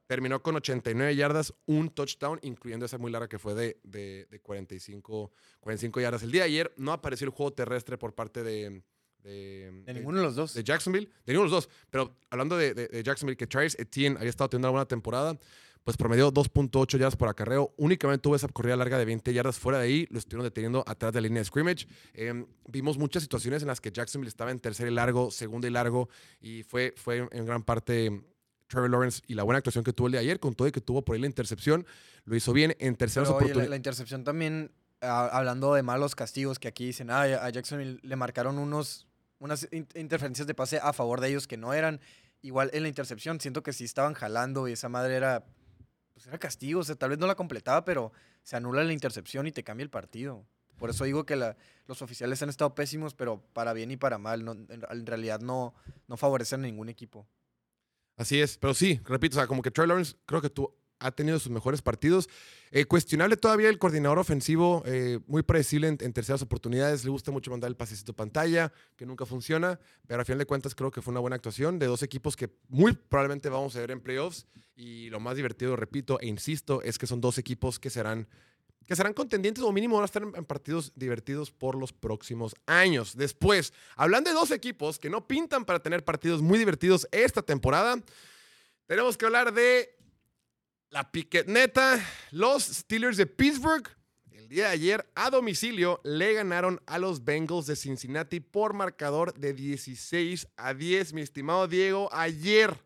[0.07, 4.39] terminó con 89 yardas, un touchdown, incluyendo esa muy larga que fue de, de, de
[4.39, 6.23] 45, 45 yardas.
[6.23, 8.81] El día de ayer no apareció el juego terrestre por parte de...
[9.27, 10.53] De, De ninguno de los dos.
[10.53, 11.69] de Jacksonville, de ninguno de los dos.
[11.89, 15.37] Pero hablando de, Jacksonville, que Travis Etienne había estado teniendo una buena temporada,
[15.83, 17.73] pues promedió 2.8 yardas por acarreo.
[17.77, 20.07] Únicamente tuvo esa corrida larga de 20 yardas fuera de ahí.
[20.09, 21.87] Lo estuvieron deteniendo atrás de la línea de scrimmage.
[22.13, 25.69] Eh, vimos muchas situaciones en las que Jacksonville estaba en tercer y largo, segundo y
[25.69, 26.09] largo,
[26.41, 28.21] y fue, fue en gran parte
[28.67, 30.81] Trevor Lawrence y la buena actuación que tuvo el de ayer, con todo y que
[30.81, 31.85] tuvo por ahí la intercepción,
[32.25, 33.69] lo hizo bien en terceras la, oportunidades.
[33.69, 38.15] la intercepción también a- hablando de malos castigos, que aquí dicen, ah, a Jackson le
[38.17, 39.06] marcaron unos,
[39.39, 41.99] unas in- interferencias de pase a favor de ellos que no eran.
[42.41, 45.45] Igual en la intercepción, siento que sí estaban jalando y esa madre era,
[46.13, 48.11] pues era castigo, o sea, tal vez no la completaba, pero
[48.43, 50.45] se anula la intercepción y te cambia el partido.
[50.77, 51.35] Por eso digo que
[51.87, 55.73] los oficiales han estado pésimos, pero para bien y para mal, en, realidad no,
[56.07, 57.27] no favorecen a ningún equipo.
[58.15, 61.11] Así es, pero sí, repito, o sea, como que Trey Lawrence creo que tú ha
[61.11, 62.29] tenido sus mejores partidos.
[62.71, 67.03] Eh, cuestionable todavía el coordinador ofensivo, eh, muy predecible en, terceras oportunidades.
[67.03, 70.75] Le gusta mucho mandar el pasecito pantalla, que nunca funciona, pero a final de cuentas
[70.75, 73.91] creo que fue una buena actuación de dos equipos que muy probablemente vamos a ver
[73.91, 74.47] en playoffs.
[74.75, 78.27] Y lo más divertido, repito e insisto, es que son dos equipos que serán
[78.87, 83.17] que serán contendientes o mínimo van a estar en partidos divertidos por los próximos años.
[83.17, 88.01] Después, hablando de dos equipos que no pintan para tener partidos muy divertidos esta temporada,
[88.87, 89.96] tenemos que hablar de
[90.89, 91.99] la piquetneta.
[92.31, 93.87] Los Steelers de Pittsburgh,
[94.31, 99.33] el día de ayer a domicilio, le ganaron a los Bengals de Cincinnati por marcador
[99.33, 101.13] de 16 a 10.
[101.13, 102.77] Mi estimado Diego, ayer,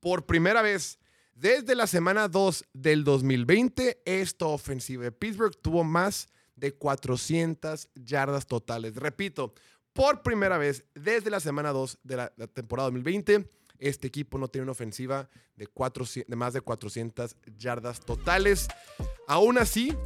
[0.00, 0.98] por primera vez
[1.34, 8.46] desde la semana 2 del 2020, esta ofensiva de Pittsburgh tuvo más de 400 yardas
[8.46, 8.94] totales.
[8.96, 9.54] Repito,
[9.94, 13.48] por primera vez desde la semana 2 de la, la temporada 2020,
[13.80, 18.68] este equipo no tiene una ofensiva de, 400 de más de 400 yardas totales.
[19.26, 19.96] Aún así,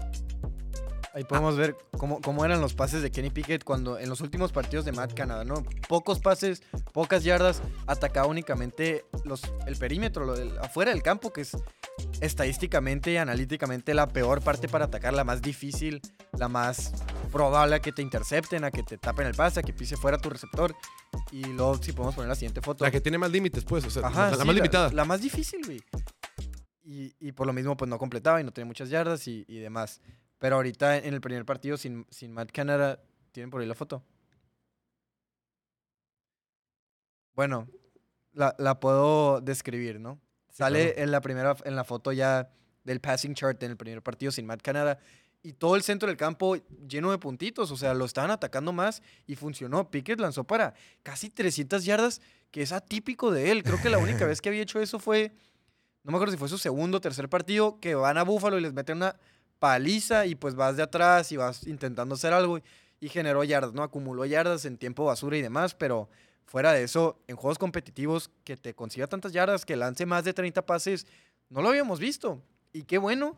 [1.14, 4.84] Ahí podemos ver cómo, eran los pases de Kenny Pickett cuando en los últimos partidos
[4.84, 5.62] de Matt Canada, ¿no?
[5.88, 6.60] Pocos pases,
[6.92, 9.04] pocas yardas, atacaba únicamente
[9.68, 11.56] el perímetro, lo del- afuera del campo, que es
[12.20, 16.00] estadísticamente y analíticamente la peor parte para atacar, la más difícil,
[16.36, 16.92] la más
[17.34, 20.16] probable a que te intercepten, a que te tapen el pase, a que pise fuera
[20.18, 20.74] tu receptor.
[21.32, 22.84] Y luego, si podemos poner la siguiente foto.
[22.84, 24.92] la que tiene más límites, pues, o sea, Ajá, la, la sí, más limitada.
[24.92, 25.82] La, más difícil, güey.
[26.84, 29.58] Y, y por lo mismo, pues no completaba y no tenía muchas yardas y, y
[29.58, 30.00] demás.
[30.38, 34.04] Pero ahorita en el primer partido sin, sin Matt Canada, ¿tienen por ahí la foto?
[37.34, 37.68] Bueno,
[38.32, 40.20] la, la puedo describir, ¿no?
[40.50, 41.02] Sale claro.
[41.02, 42.48] en la primera, en la foto ya
[42.84, 45.00] del passing chart en el primer partido sin Matt Canada.
[45.44, 46.56] Y todo el centro del campo
[46.88, 49.90] lleno de puntitos, o sea, lo estaban atacando más y funcionó.
[49.90, 53.62] Pickett lanzó para casi 300 yardas, que es atípico de él.
[53.62, 55.32] Creo que la única vez que había hecho eso fue,
[56.02, 58.62] no me acuerdo si fue su segundo o tercer partido, que van a Búfalo y
[58.62, 59.16] les meten una
[59.58, 62.62] paliza y pues vas de atrás y vas intentando hacer algo y,
[63.00, 63.82] y generó yardas, ¿no?
[63.82, 66.08] Acumuló yardas en tiempo basura y demás, pero
[66.46, 70.32] fuera de eso, en juegos competitivos, que te consiga tantas yardas, que lance más de
[70.32, 71.06] 30 pases,
[71.50, 72.42] no lo habíamos visto.
[72.72, 73.36] Y qué bueno,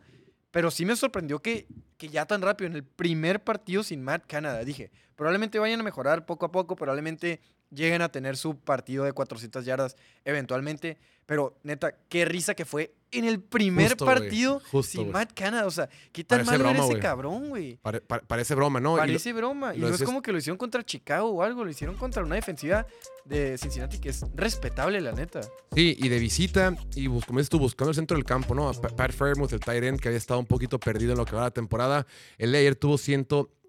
[0.51, 1.67] pero sí me sorprendió que,
[1.99, 5.85] que ya tan rápido, en el primer partido sin Matt Canada, dije, probablemente vayan a
[5.85, 11.59] mejorar poco a poco, probablemente lleguen a tener su partido de 400 yardas eventualmente, pero
[11.63, 15.13] neta, qué risa que fue en el primer Justo, partido justo, sin güey.
[15.13, 17.77] Matt Canada, o sea, qué tan Parece malo era ese cabrón, güey.
[17.83, 18.93] Pare- pare- parece broma, ¿no?
[18.93, 19.75] Y lo- Parece broma.
[19.75, 22.35] Y no es como que lo hicieron contra Chicago o algo, lo hicieron contra una
[22.37, 22.87] defensiva
[23.25, 25.41] de Cincinnati que es respetable, la neta.
[25.75, 28.69] Sí, y de visita, y bus- como tú, buscando el centro del campo, ¿no?
[28.69, 31.25] A Pa- Pat Fairmouth, el tight end, que había estado un poquito perdido en lo
[31.25, 32.07] que va la temporada.
[32.39, 32.99] El ayer tuvo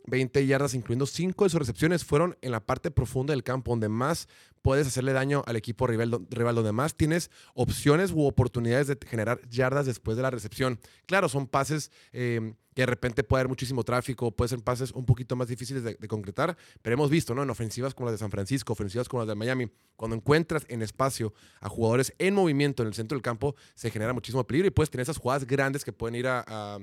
[0.08, 3.90] 120 yardas, incluyendo 5 de sus recepciones, fueron en la parte profunda del campo, donde
[3.90, 4.28] más
[4.62, 9.40] puedes hacerle daño al equipo rival, rival, donde más tienes opciones u oportunidades de generar
[9.50, 10.80] yardas después de la recepción.
[11.06, 15.06] Claro, son pases eh, que de repente puede haber muchísimo tráfico, pueden ser pases un
[15.06, 17.44] poquito más difíciles de, concretar, pero hemos visto, ¿no?
[17.44, 20.82] En ofensivas como las de San Francisco, ofensivas como las de Miami, cuando encuentras en
[20.82, 24.72] espacio a jugadores en movimiento en el centro del campo, se genera muchísimo peligro y
[24.72, 26.80] puedes tener esas jugadas grandes que pueden ir a,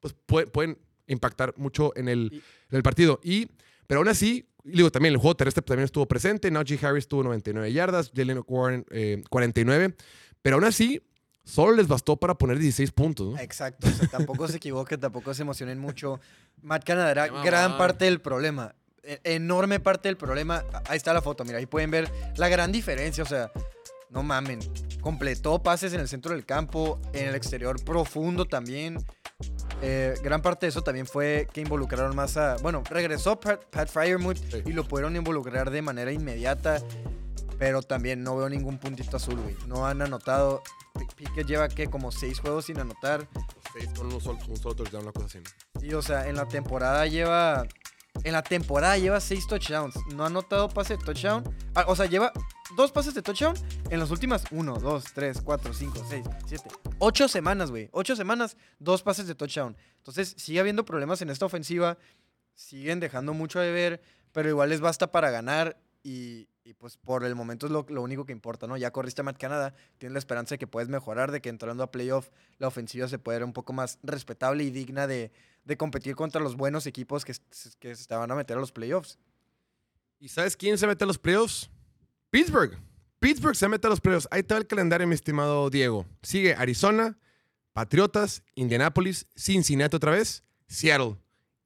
[0.00, 3.20] pues pue- pueden impactar mucho en el, Y- en el partido.
[3.22, 3.48] Y,
[3.86, 6.50] pero aún así, digo, también el juego terrestre también estuvo presente.
[6.50, 9.94] Najee Harris tuvo 99 yardas, Jalen Warren eh, 49.
[10.42, 11.02] Pero aún así,
[11.44, 13.34] solo les bastó para poner 16 puntos.
[13.34, 13.38] ¿no?
[13.40, 16.20] Exacto, o sea, tampoco se equivoquen, tampoco se emocionen mucho.
[16.62, 20.64] Matt Canada era gran parte del problema, e- enorme parte del problema.
[20.88, 23.52] Ahí está la foto, mira, ahí pueden ver la gran diferencia, o sea,
[24.16, 24.60] no mamen.
[25.02, 28.96] Completó pases en el centro del campo, en el exterior profundo también.
[29.82, 32.56] Eh, gran parte de eso también fue que involucraron más a.
[32.62, 34.62] Bueno, regresó Pat, Pat Fryermuth Sí.
[34.64, 36.78] y lo pudieron involucrar de manera inmediata.
[37.58, 39.54] Pero también no veo ningún puntito azul, güey.
[39.66, 40.62] No han anotado.
[40.98, 43.28] Pi- Pickett lleva que como seis juegos sin anotar.
[43.74, 45.38] Seis con un solo, un solo touchdown, una cosa así.
[45.38, 45.80] ¿no?
[45.80, 47.66] Sí, o sea, en la temporada lleva.
[48.24, 49.94] En la temporada lleva seis touchdowns.
[50.14, 51.44] No ha anotado pase de touchdown.
[51.74, 52.32] Ah, o sea, lleva
[52.76, 53.54] dos pases de touchdown
[53.90, 57.88] en las últimas 1, 2, 3, 4, 5, 6, 7, 8 semanas, güey.
[57.92, 59.76] 8 semanas, dos pases de touchdown.
[59.98, 61.98] Entonces, sigue habiendo problemas en esta ofensiva.
[62.54, 64.02] Siguen dejando mucho de ver,
[64.32, 65.78] pero igual les basta para ganar.
[66.02, 66.48] Y,
[66.78, 68.76] pues por el momento es lo, único que importa, ¿no?
[68.76, 71.82] Ya corriste a Matt Canada, tienes la esperanza de que puedes mejorar, de que entrando
[71.82, 75.32] a playoff la ofensiva se puede ver un poco más respetable y digna de,
[75.66, 77.34] de competir contra los buenos equipos que,
[77.80, 79.18] que se van a meter a los playoffs.
[80.18, 81.68] ¿Y sabes quién se mete a los playoffs?
[82.30, 82.78] Pittsburgh.
[83.18, 84.28] Pittsburgh se mete a los playoffs.
[84.30, 86.06] Ahí está el calendario, mi estimado Diego.
[86.22, 87.18] Sigue Arizona,
[87.72, 91.16] Patriotas, Indianapolis, Cincinnati otra vez, Seattle.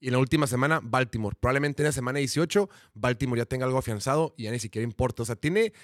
[0.01, 1.37] Y en la última semana, Baltimore.
[1.39, 5.23] Probablemente en la semana 18, Baltimore ya tenga algo afianzado y ya ni siquiera importa.
[5.23, 5.75] O sea, tiene.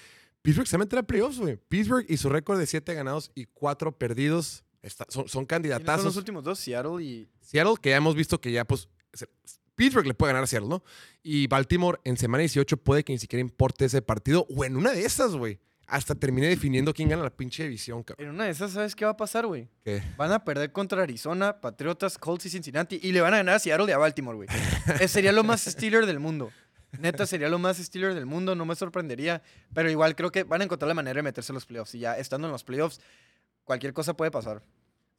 [0.41, 1.57] Pittsburgh se mete a playoffs, güey.
[1.57, 6.05] Pittsburgh y su récord de 7 ganados y 4 perdidos está- son, son ¿Quiénes son
[6.05, 6.59] los últimos dos?
[6.59, 7.29] Seattle y...
[7.41, 8.89] Seattle, que ya hemos visto que ya, pues,
[9.75, 10.83] Pittsburgh le puede ganar a Seattle, ¿no?
[11.21, 14.91] Y Baltimore en semana 18 puede que ni siquiera importe ese partido, o en una
[14.91, 15.59] de esas, güey.
[15.89, 18.27] Hasta termine definiendo quién gana la pinche división, cabrón.
[18.27, 19.69] En una de esas, ¿sabes qué va a pasar, güey?
[19.85, 20.03] ¿Qué?
[20.17, 23.59] Van a perder contra Arizona, Patriotas, Colts y Cincinnati y le van a ganar a
[23.59, 24.49] Seattle y a Baltimore, güey.
[25.07, 26.51] Sería lo más Steeler del mundo.
[26.99, 29.41] Neta, sería lo más Steeler del mundo, no me sorprendería.
[29.73, 31.95] Pero igual creo que van a encontrar la manera de meterse a los playoffs.
[31.95, 32.99] Y ya estando en los playoffs,
[33.63, 34.63] cualquier cosa puede pasar.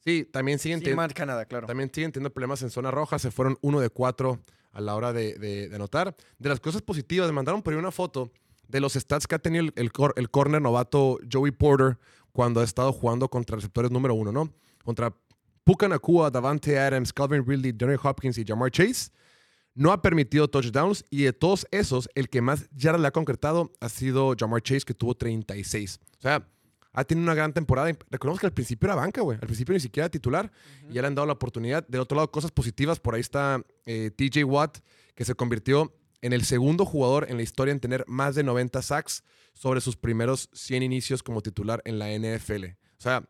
[0.08, 1.66] Sí, también siguen, Sí, ten- Matt Canadá, claro.
[1.66, 3.18] también siguen teniendo problemas en zona roja.
[3.18, 4.40] Se fueron uno de cuatro
[4.72, 6.16] a la hora de, de- de anotar.
[6.38, 8.32] De las cosas positivas, me mandaron por ahí una foto
[8.68, 11.98] de los stats que ha tenido el, el, cor- el corner novato Joey Porter
[12.32, 14.50] cuando ha estado jugando contra receptores número uno, ¿no?
[14.84, 15.14] Contra
[15.64, 19.10] Puka Nakua, Davante Adams, Calvin Ridley, Johnny Hopkins y Jamar Chase.
[19.74, 23.70] No ha permitido touchdowns y de todos esos, el que más yardas le ha concretado
[23.80, 26.00] ha sido Jamar Chase, que tuvo 36.
[26.18, 26.48] O sea,
[26.92, 27.88] ha tenido una gran temporada.
[28.10, 29.38] Recordemos que al principio era banca, güey.
[29.40, 30.50] Al principio ni siquiera era titular
[30.90, 31.86] y ya le han dado la oportunidad.
[31.86, 33.00] De otro lado, cosas positivas.
[33.00, 34.78] Por ahí está eh, TJ Watt,
[35.14, 38.82] que se convirtió en el segundo jugador en la historia en tener más de 90
[38.82, 39.22] sacks
[39.54, 42.64] sobre sus primeros 100 inicios como titular en la NFL.
[42.64, 43.28] O sea,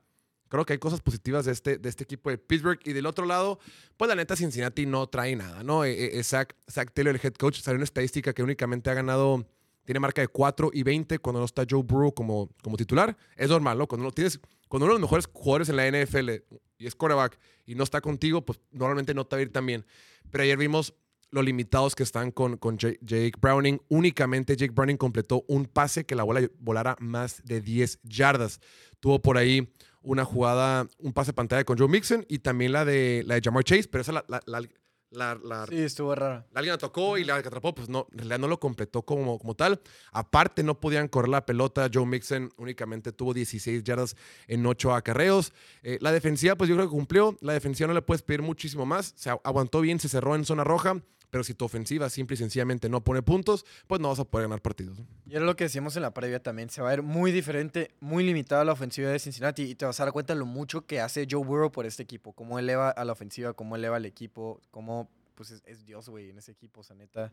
[0.49, 2.81] creo que hay cosas positivas de este, de este equipo de Pittsburgh.
[2.85, 3.59] Y del otro lado,
[3.97, 5.85] pues la neta, Cincinnati no trae nada, ¿no?
[5.85, 9.47] Eh, eh, Zach, Zach Taylor, el head coach, salió una estadística que únicamente ha ganado,
[9.89, 13.17] tiene marca de 4 y 20 cuando no está Joe Burrow como, como titular.
[13.39, 13.87] Es normal, ¿no?
[13.87, 16.29] Cuando, no tienes, cuando uno de los mejores jugadores en la NFL
[16.77, 19.65] y es quarterback y no está contigo, pues normalmente no te va a ir tan
[19.65, 19.87] bien.
[20.31, 20.93] Pero ayer vimos
[21.31, 23.81] lo limitados que están con, con Ja- Jake Browning.
[23.89, 28.61] Únicamente Jake Browning completó un pase que la bola volara más de 10 yardas.
[29.01, 29.73] Tuvo por ahí
[30.03, 33.65] una jugada, un pase pantalla con Joe Mixon y también la de, la de Jamar
[33.65, 34.63] Chase, pero esa la, la,
[35.11, 36.47] la- la- Sí, estuvo rara.
[36.55, 39.39] alguien la tocó y la que atrapó, pues no, en realidad no lo completó como,
[39.39, 39.81] como tal.
[40.13, 41.89] Aparte, no podían correr la pelota.
[41.93, 44.17] Joe Mixon únicamente tuvo 16 yardas
[44.47, 45.53] en 8 acarreos.
[45.83, 47.37] Eh, la defensiva, pues yo creo que cumplió.
[47.41, 49.13] La defensiva no le puedes pedir muchísimo más.
[49.17, 51.01] Se aguantó bien, se cerró en zona roja.
[51.31, 54.47] Pero si tu ofensiva simple y sencillamente no pone puntos, pues no vas a poder
[54.47, 54.99] ganar partidos.
[55.27, 56.71] Y era lo que decíamos en la previa también.
[56.71, 59.63] Se va a ver muy diferente, muy limitada la ofensiva de Cincinnati.
[59.63, 62.03] Y te vas a dar cuenta de lo mucho que hace Joe Burrow por este
[62.03, 62.33] equipo.
[62.33, 66.31] Cómo eleva a la ofensiva, cómo eleva al equipo, cómo pues es, es Dios, güey,
[66.31, 66.81] en ese equipo.
[66.81, 67.33] O sea, neta.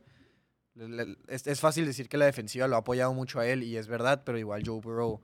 [1.27, 4.23] es fácil decir que la defensiva lo ha apoyado mucho a él y es verdad,
[4.25, 5.21] pero igual Joe Burrow,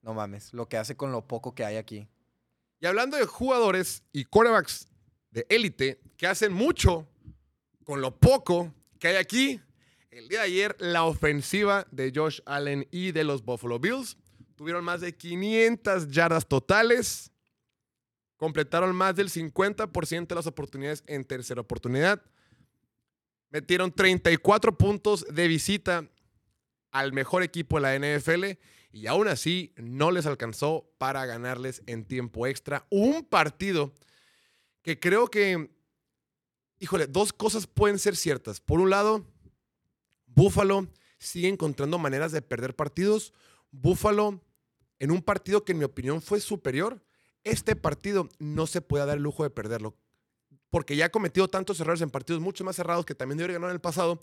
[0.00, 2.08] no mames, lo que hace con lo poco que hay aquí.
[2.80, 4.88] Y hablando de jugadores y quarterbacks
[5.30, 7.06] de élite que hacen mucho
[7.88, 9.62] con lo poco que hay aquí,
[10.10, 14.18] el día de ayer la ofensiva de Josh Allen y de los Buffalo Bills
[14.56, 17.32] tuvieron más de 500 yardas totales,
[18.36, 22.20] completaron más del 50% de las oportunidades en tercera oportunidad,
[23.48, 26.06] metieron 34 puntos de visita
[26.90, 28.60] al mejor equipo de la NFL
[28.92, 32.86] y aún así no les alcanzó para ganarles en tiempo extra.
[32.90, 33.94] Un partido
[34.82, 35.70] que creo que,
[36.78, 38.60] híjole, dos cosas pueden ser ciertas.
[38.60, 39.26] Por un lado,
[40.26, 40.88] Buffalo
[41.18, 43.32] sigue encontrando maneras de perder partidos.
[43.70, 44.40] Buffalo,
[44.98, 47.02] en un partido que en mi opinión fue superior,
[47.44, 49.96] este partido no se puede dar el lujo de perderlo.
[50.70, 53.70] Porque ya ha cometido tantos errores en partidos mucho más cerrados que también debería ganar
[53.70, 54.20] en el pasado.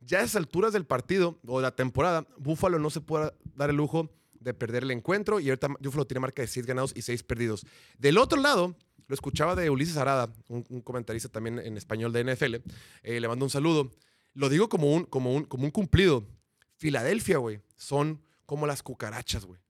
[0.00, 3.70] Ya a esas alturas del partido o de la temporada, Buffalo no se puede dar
[3.70, 7.02] el lujo de perder el encuentro y ahorita Buffalo tiene marca de 6 ganados y
[7.02, 7.64] 6 perdidos.
[7.96, 12.54] Del otro lado, lo escuchaba de Ulises Arada, un, comentarista también en español de NFL,
[13.02, 13.90] eh, le mando un saludo.
[14.32, 16.26] Lo digo como un, como un, como un cumplido.
[16.76, 19.60] Filadelfia, güey, son como las cucarachas, güey.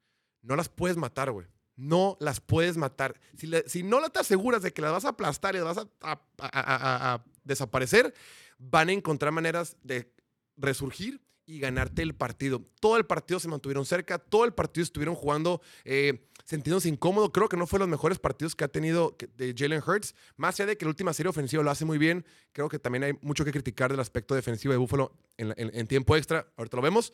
[0.43, 1.47] No las puedes matar, güey.
[1.77, 3.21] No las puedes matar.
[3.37, 5.87] Si, le- si no te aseguras de que las vas a aplastar y las vas
[6.01, 8.15] a desaparecer,
[8.59, 10.13] van a encontrar maneras de
[10.57, 12.63] resurgir y ganarte el partido.
[12.81, 17.33] Todo el partido se mantuvieron cerca, todo el partido estuvieron jugando eh, sintiéndose incómodo.
[17.33, 20.15] Creo que no fue los mejores partidos que ha tenido de Jalen Hurts.
[20.37, 23.05] Más allá de que la última serie ofensiva lo hace muy bien, creo que también
[23.05, 26.47] hay mucho que criticar del aspecto defensivo de Buffalo en, en- en tiempo extra.
[26.57, 27.13] Ahorita lo vemos.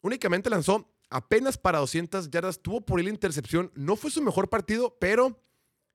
[0.00, 3.70] Únicamente lanzó apenas para 200 yardas, tuvo por la intercepción.
[3.74, 5.40] No fue su mejor partido, pero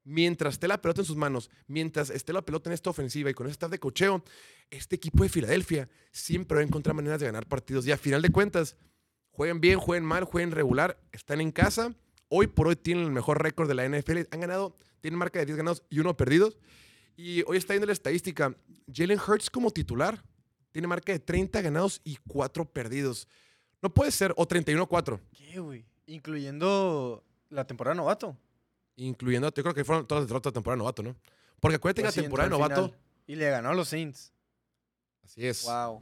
[0.06, 3.34] mientras esté la pelota en sus manos, mientras esté la pelota en esta ofensiva y
[3.34, 4.24] con este staff de cocheo,
[4.72, 7.86] este equipo de Filadelfia siempre va a encontrar maneras de ganar partidos.
[7.86, 8.76] Y a final de cuentas,
[9.32, 11.96] Jueguen bien, jueguen mal, jueguen regular, están en casa.
[12.30, 14.20] Hoy por hoy tienen el mejor récord de la NFL.
[14.32, 16.58] Han ganado, tienen marca de 10 ganados y 1 perdidos.
[17.18, 18.56] Y hoy está viendo la estadística.
[18.92, 20.24] Jalen Hurts como titular
[20.72, 23.28] tiene marca de 30 ganados y 4 perdidos.
[23.82, 25.86] No puede ser, o 31-4, ¿Qué, güey?
[26.06, 28.38] Incluyendo la temporada novato.
[28.96, 31.16] incluyendo, yo creo que fueron todas las derrotas de temporada novato, ¿no?
[31.60, 32.98] Porque acuérdate Pues que sí, la temporada de entró al novato.
[33.28, 34.34] Y le ganó a los Saints.
[35.24, 35.64] así es.
[35.64, 36.02] Wow.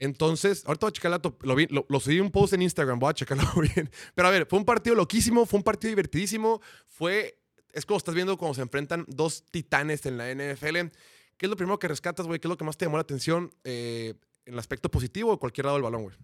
[0.00, 1.36] Entonces, ahorita voy a checar el dato.
[1.42, 3.44] Lo, vi, lo, subí un post en Instagram, voy a checarlo
[3.74, 3.90] bien.
[4.14, 6.60] Pero a ver, fue un partido loquísimo, fue un partido divertidísimo.
[6.88, 7.38] Fue.
[7.72, 10.88] Es como estás viendo cuando se enfrentan dos titanes en la NFL.
[11.36, 12.40] ¿Qué es lo primero que rescatas, güey?
[12.40, 14.14] ¿Qué es lo que más te llamó la atención eh,
[14.46, 16.16] en el aspecto positivo o cualquier lado del balón, güey?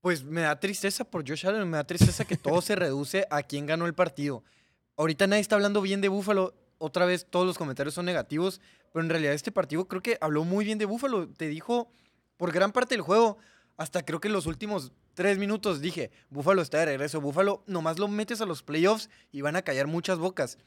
[0.00, 3.42] Pues me da tristeza por Josh Allen, me da tristeza que todo se reduce a
[3.42, 4.42] quién ganó el partido.
[4.96, 8.60] Ahorita nadie está hablando bien de Buffalo, otra vez todos los comentarios son negativos,
[8.92, 11.28] pero en realidad este partido creo que habló muy bien de Buffalo.
[11.28, 11.92] Te dijo
[12.36, 13.38] por gran parte del juego,
[13.76, 17.98] hasta creo que en los últimos tres minutos dije, Buffalo está de regreso, Buffalo nomás
[17.98, 20.58] lo metes a los playoffs y van a callar muchas bocas.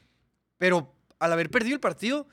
[0.58, 2.28] Pero al haber perdido el partido,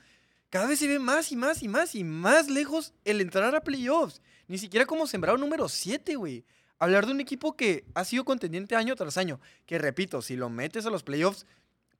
[0.50, 3.62] cada vez se ve más y más y más y más lejos el entrar a
[3.62, 4.22] playoffs.
[4.46, 6.44] Ni siquiera como sembrado número 7, güey.
[6.78, 10.48] Hablar de un equipo que ha sido contendiente año tras año, que repito, si lo
[10.48, 11.44] metes a los playoffs,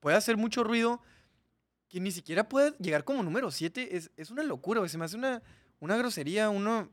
[0.01, 1.03] puede hacer mucho ruido,
[1.89, 4.89] que ni siquiera puede llegar como número 7, es, es una locura, güey.
[4.89, 5.43] Se me hace una,
[5.81, 6.91] una grosería, uno...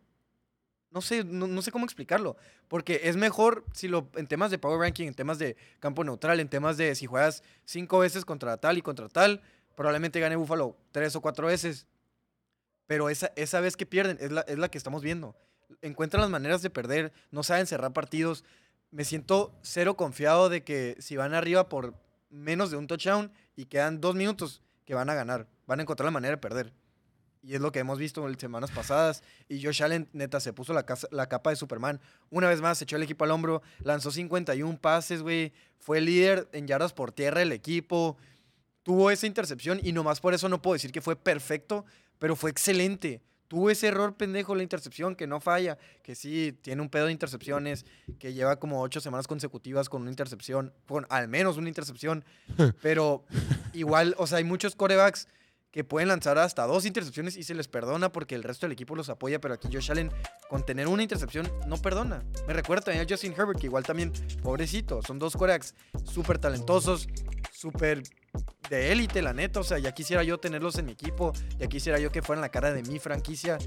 [0.92, 2.38] No sé, no, sé cómo explicarlo.
[2.68, 6.40] Porque es mejor si lo en temas de power ranking, en temas de campo neutral,
[6.40, 9.42] en temas de si juegas cinco veces contra tal y contra tal,
[9.76, 11.86] probablemente gane Buffalo tres o cuatro veces.
[12.88, 15.36] Pero esa, esa vez que pierden es la, es la que estamos viendo.
[15.82, 18.44] Encuentran las maneras de perder, no saben cerrar partidos.
[18.92, 21.96] Me siento cero confiado de que si van arriba por
[22.30, 25.48] menos de un touchdown y quedan dos minutos, que van a ganar.
[25.68, 26.74] Van a encontrar la manera de perder.
[27.46, 29.22] Y es lo que hemos visto en semanas pasadas.
[29.48, 32.02] Y Josh Allen, neta, se puso la, casa- la capa de Superman.
[32.32, 33.62] Una vez más, se echó el equipo al hombro.
[33.84, 35.54] Lanzó 51 pases, güey.
[35.78, 38.18] Fue líder en yardas por tierra del equipo.
[38.82, 41.86] Tuvo esa intercepción y nomás por eso no puedo decir que fue perfecto,
[42.20, 43.22] pero fue excelente.
[43.48, 47.12] Tuvo ese error pendejo, la intercepción, que no falla, que sí, tiene un pedo de
[47.12, 47.86] intercepciones,
[48.18, 52.26] que lleva como ocho semanas consecutivas con una intercepción, con al menos una intercepción,
[52.82, 53.24] pero
[53.74, 55.28] igual, o sea, hay muchos corebacks
[55.76, 58.96] que pueden lanzar hasta dos intercepciones y se les perdona porque el resto del equipo
[58.96, 60.10] los apoya, pero aquí Josh Allen
[60.48, 62.24] con tener una intercepción no perdona.
[62.48, 67.10] Me recuerda también a Justin Herbert, que igual también, pobrecito, son dos corebacks súper talentosos,
[67.52, 68.04] súper
[68.70, 69.60] de élite, la neta.
[69.60, 72.50] O sea, ya quisiera yo tenerlos en mi equipo, ya quisiera yo que fueran la
[72.50, 73.58] cara de mi franquicia.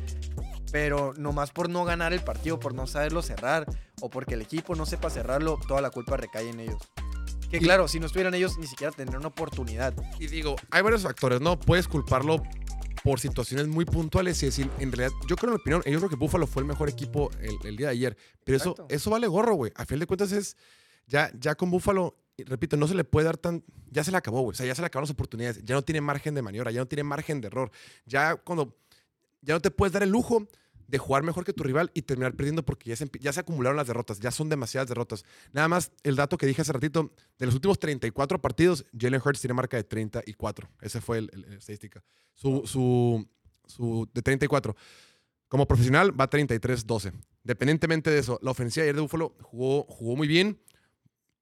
[0.73, 3.67] Pero nomás por no ganar el partido, por no saberlo cerrar,
[4.01, 6.81] o porque el equipo no sepa cerrarlo, toda la culpa recae en ellos.
[7.51, 9.95] Que Y- claro, si no estuvieran ellos, ni siquiera tendrían una oportunidad.
[10.19, 11.59] Y digo, hay varios factores, ¿no?
[11.59, 12.43] Puedes culparlo
[13.03, 16.11] por situaciones muy puntuales y decir, en realidad, yo creo en mi opinión, yo creo
[16.11, 18.17] que Buffalo fue el mejor equipo el, el día de ayer.
[18.45, 18.95] Pero eso, Exacto.
[18.95, 19.73] eso vale gorro, güey.
[19.77, 20.57] A fin de cuentas es,
[21.07, 24.41] ya, ya con Buffalo, repito, no se le puede dar tan, ya se le acabó,
[24.43, 24.53] güey.
[24.53, 25.63] O sea, ya se le acabaron las oportunidades.
[25.65, 27.71] Ya no tiene margen de maniobra, ya no tiene margen de error.
[28.05, 28.77] Ya cuando,
[29.41, 30.47] ya no te puedes dar el lujo
[30.89, 34.19] de jugar mejor que tu rival y terminar perdiendo porque ya se, acumularon las derrotas,
[34.19, 35.25] ya son demasiadas derrotas.
[35.53, 39.41] Nada más el dato que dije hace ratito, de los últimos 34 partidos, Jalen Hurts
[39.41, 40.69] tiene marca de 34.
[40.81, 42.03] Ese fue la estadística.
[42.35, 43.29] Su, su,
[43.67, 44.75] su, de 34.
[45.49, 47.13] Como profesional va 33-12.
[47.45, 50.59] Dependientemente de eso, la ofensiva ayer de Buffalo jugó, jugó muy bien.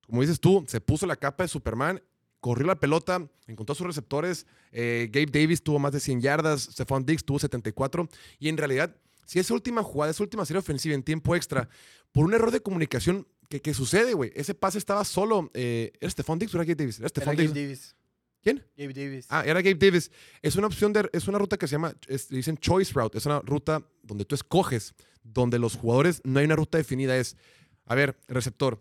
[0.06, 2.02] Como dices tú, se puso la capa de Superman,
[2.40, 4.46] corrió la pelota, encontró sus receptores.
[4.72, 8.08] eh, Gabe Davis tuvo más de 100 yardas, Stephon Diggs tuvo 74.
[8.38, 11.68] Y en realidad, si esa última jugada, esa última serie ofensiva en tiempo extra,
[12.12, 15.50] por un error de comunicación que, que sucede, güey, ese pase estaba solo.
[15.54, 16.98] Eh, ¿Era Stephon Diggs o era Gabe Davis?
[16.98, 17.54] Era Stephon Gabe Diggs.
[17.54, 17.96] Davis.
[18.42, 18.64] ¿Quién?
[18.76, 19.26] Gabe Davis.
[19.28, 20.10] Ah, era Gabe Davis.
[20.40, 23.18] Es una opción de, es una ruta que se llama, es- dicen choice route.
[23.18, 27.16] Es una ruta donde tú escoges, donde los jugadores no hay una ruta definida.
[27.16, 27.36] Es,
[27.84, 28.80] a ver, receptor,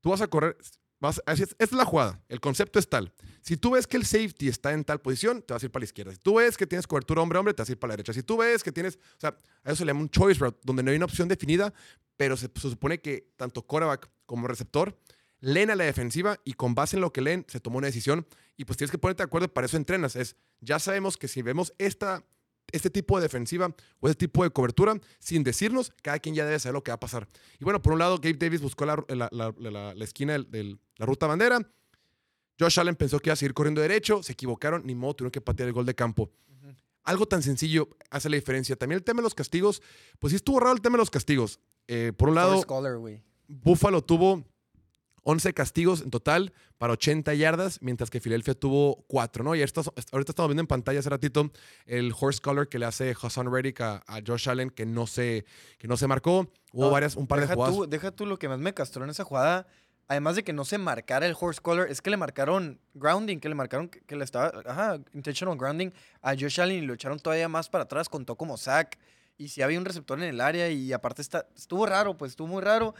[0.00, 0.56] tú vas a correr,
[1.00, 2.22] vas, esta es la jugada.
[2.28, 3.12] El concepto es tal.
[3.46, 5.82] Si tú ves que el safety está en tal posición, te vas a ir para
[5.82, 6.12] la izquierda.
[6.12, 8.14] Si tú ves que tienes cobertura hombre-hombre, te vas a ir para la derecha.
[8.14, 10.58] Si tú ves que tienes, o sea, a eso se le llama un choice route,
[10.64, 11.74] donde no hay una opción definida,
[12.16, 14.98] pero se, supone que tanto quarterback como receptor
[15.40, 18.26] leen a la defensiva y con base en lo que leen se tomó una decisión
[18.56, 20.16] y pues tienes que ponerte de acuerdo, para eso entrenas.
[20.16, 22.24] Es, ya sabemos que si vemos esta,
[22.72, 26.58] este tipo de defensiva o este tipo de cobertura, sin decirnos, cada quien ya debe
[26.60, 27.28] saber lo que va a pasar.
[27.60, 31.04] Y bueno, por un lado, Gabe Davis buscó la- la- la- la esquina de la
[31.04, 31.60] ruta bandera.
[32.58, 35.40] Josh Allen pensó que iba a seguir corriendo derecho, se equivocaron, ni modo, tuvieron que
[35.40, 36.30] patear el gol de campo.
[37.02, 38.76] Algo tan sencillo hace la diferencia.
[38.76, 39.82] También el tema de los castigos,
[40.18, 41.60] pues sí estuvo raro el tema de los castigos.
[41.86, 42.64] Eh, por un lado.
[43.46, 44.42] Buffalo tuvo
[45.24, 49.54] 11 castigos en total para 80 yardas, mientras que Filadelfia tuvo 4, ¿no?
[49.54, 51.50] Y ahorita estamos viendo en pantalla hace ratito
[51.86, 55.44] el horse collar que le hace Hassan Reddick a, a Josh Allen, que no se,
[55.78, 56.50] que no se marcó.
[56.72, 57.74] Hubo No, varias, un par de jugadas.
[57.74, 59.66] Tú, deja tú lo que más me castró en esa jugada.
[60.06, 63.48] Además de que no se marcara el horse collar, es que le marcaron grounding, que
[63.48, 65.90] le marcaron que, le estaba, ajá, intentional grounding
[66.20, 68.98] a Josh Allen y lo echaron todavía más para atrás, contó como sack.
[69.38, 72.48] Y si había un receptor en el área y aparte está, estuvo raro, pues estuvo
[72.48, 72.94] muy raro.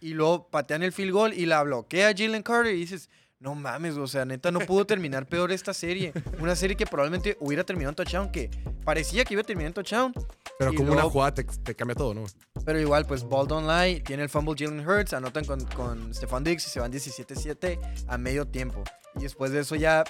[0.00, 3.08] Y luego patean el field goal y la bloquea Jalen Carter y dices,
[3.40, 6.12] no mames, o sea, neta, no pudo terminar peor esta serie.
[6.40, 8.50] Una serie que probablemente hubiera terminado en touchdown, que
[8.84, 10.12] parecía que iba a terminar en touchdown,
[10.58, 12.24] Pero como una luego- jugada te, te cambia todo, ¿no?
[12.66, 16.44] pero igual, pues ball don't lie, tiene el fumble Jalen Hurts, anotan con, con Stephon
[16.44, 17.78] Diggs y se van 17-7
[18.08, 18.84] a medio tiempo.
[19.16, 20.04] Y después de eso ya,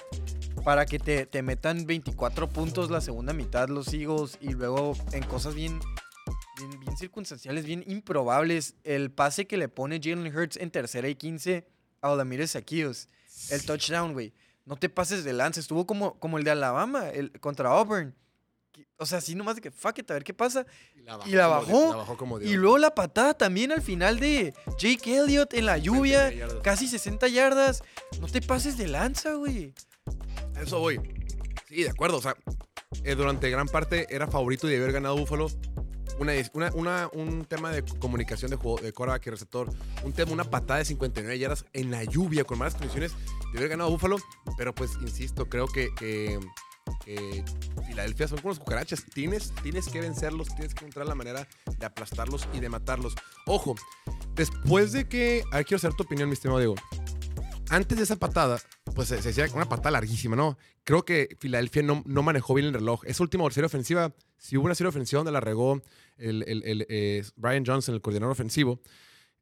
[0.65, 5.23] para que te, te metan 24 puntos la segunda mitad los Eagles y luego en
[5.23, 5.79] cosas bien,
[6.57, 11.15] bien, bien circunstanciales, bien improbables, el pase que le pone Jalen Hurts en tercera y
[11.15, 11.65] 15
[12.01, 13.07] a Olamire Saquios,
[13.49, 14.33] el touchdown, güey.
[14.65, 18.15] No te pases de lance, estuvo como, como el de Alabama, el, contra Auburn.
[18.97, 20.65] O sea, así nomás de que fuck it, a ver qué pasa.
[21.25, 22.51] Y la bajó, Dios, la bajó como Dios.
[22.51, 26.63] Y luego la patada también al final de Jake Elliott en la lluvia, 29 yardas.
[26.63, 27.83] casi 60 yardas.
[28.19, 29.73] No te pases de lanza, güey.
[30.61, 31.01] Eso voy.
[31.67, 32.17] Sí, de acuerdo.
[32.17, 32.35] O sea,
[33.03, 35.47] eh, durante gran parte era favorito de haber ganado Buffalo.
[36.19, 36.33] Una,
[36.73, 39.69] una, un tema de comunicación de juego de quarterback y receptor.
[40.03, 43.13] Un tema, una patada de 59 yardas en la lluvia con malas condiciones
[43.51, 44.17] de haber ganado Buffalo.
[44.57, 46.39] Pero pues, insisto, creo que,
[47.87, 49.05] Filadelfia son como cucarachas.
[49.13, 51.47] Tienes, tienes que vencerlos, tienes que encontrar la manera
[51.77, 53.15] de aplastarlos y de matarlos.
[53.47, 53.75] Ojo,
[54.35, 55.43] después de que...
[55.51, 56.75] A quiero saber tu opinión, mi estimado Diego.
[57.71, 58.59] Antes de esa patada,
[58.93, 60.57] pues se, se decía una patada larguísima, ¿no?
[60.83, 63.01] Creo que Filadelfia no, no manejó bien el reloj.
[63.05, 65.81] Esa última serie ofensiva, si hubo una serie ofensiva donde la regó
[66.17, 68.81] el, el- el, eh, Brian Johnson, el coordinador ofensivo,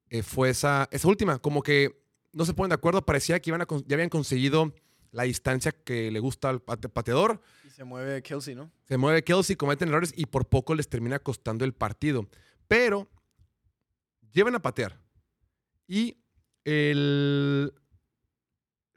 [0.10, 1.40] eh, fue esa, esa última.
[1.40, 4.74] Como que no se ponen de acuerdo, parecía que iban a, ya habían conseguido
[5.12, 7.42] la distancia que le gusta al pate- pateador.
[7.66, 8.72] Y se mueve Kelsey, ¿no?
[8.88, 12.30] Se mueve Kelsey, cometen errores y por poco les termina costando el partido.
[12.68, 13.10] Pero
[14.32, 15.00] llevan a patear.
[15.88, 16.18] Y
[16.64, 17.74] el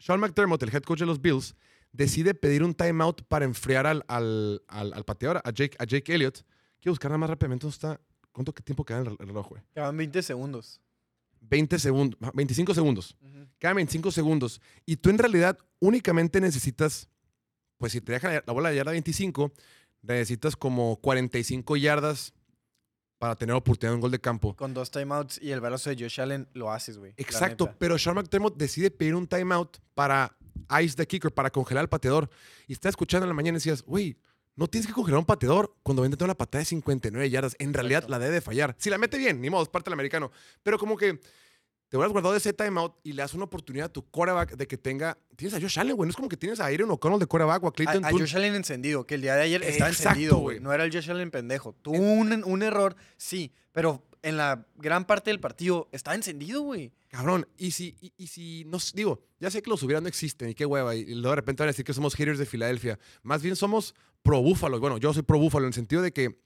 [0.02, 1.54] Sean McDermott, el head coach de los Bills,
[1.92, 6.12] decide pedir un timeout para enfriar al, al, al- al pateador, a Jake, a Jake
[6.12, 6.38] Elliott.
[6.80, 8.00] Quiero buscar nada más rápidamente dónde está.
[8.32, 9.62] ¿Cuánto tiempo queda en el el reloj, güey?
[9.74, 10.80] Quedan 20 segundos.
[11.42, 13.16] 20 segundos, 25 segundos.
[13.58, 14.60] Quedan 25 segundos.
[14.86, 17.08] Y tú en realidad únicamente necesitas,
[17.78, 19.52] pues si te dejan la bola de yarda 25,
[20.02, 22.32] necesitas como 45 yardas
[23.22, 24.56] para tener oportunidad de un gol de campo.
[24.56, 27.14] Con dos timeouts y el brazo de Josh Allen lo haces, güey.
[27.16, 30.36] la Exacto, pero Sean McDermott decide pedir un timeout para
[30.82, 32.28] ice the kicker, para congelar al pateador.
[32.66, 34.18] Y está escuchando en la mañana y decías, güey,
[34.56, 37.54] no tienes que congelar un pateador cuando vende una patada de 59 yardas.
[37.60, 38.74] En realidad la debe de fallar.
[38.76, 40.32] Si la mete bien, ni modo, es parte del americano.
[40.64, 41.20] Pero como que
[41.92, 44.78] te hubieras guardado ese timeout y le das una oportunidad a tu quarterback de que
[44.78, 45.18] tenga.
[45.36, 46.06] Tienes a Josh Allen, güey.
[46.06, 48.12] No es como que tienes a Aaron O'Connell de quarterback o a Clayton A, a.
[48.12, 50.58] Josh Allen encendido, que el día de ayer estaba Exacto, encendido, güey.
[50.58, 51.74] No era el Josh Allen pendejo.
[51.82, 56.92] Tuvo un, un error, sí, pero en la gran parte del partido estaba encendido, güey.
[57.10, 60.48] Cabrón, y si, y, y si, no digo, ya sé que los hubiera no existen
[60.48, 62.98] y qué hueva, y luego de repente van a decir que somos haters de Filadelfia.
[63.22, 64.80] Más bien somos pro Búfalo.
[64.80, 66.38] Bueno, yo soy pro Búfalo en el sentido de que,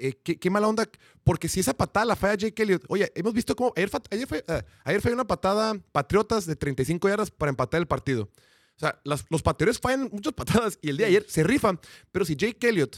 [0.00, 0.88] eh, qué, qué mala onda,
[1.24, 4.44] porque si esa patada la falla Jake Elliott, oye, hemos visto cómo, ayer, ayer, fue,
[4.48, 8.24] eh, ayer fue una patada Patriotas de 35 yardas para empatar el partido.
[8.76, 10.32] O sea, las- los pateadores fallan muchas
[10.72, 11.78] patadas y el día de ayer se rifan,
[12.12, 12.96] pero si Jake Elliott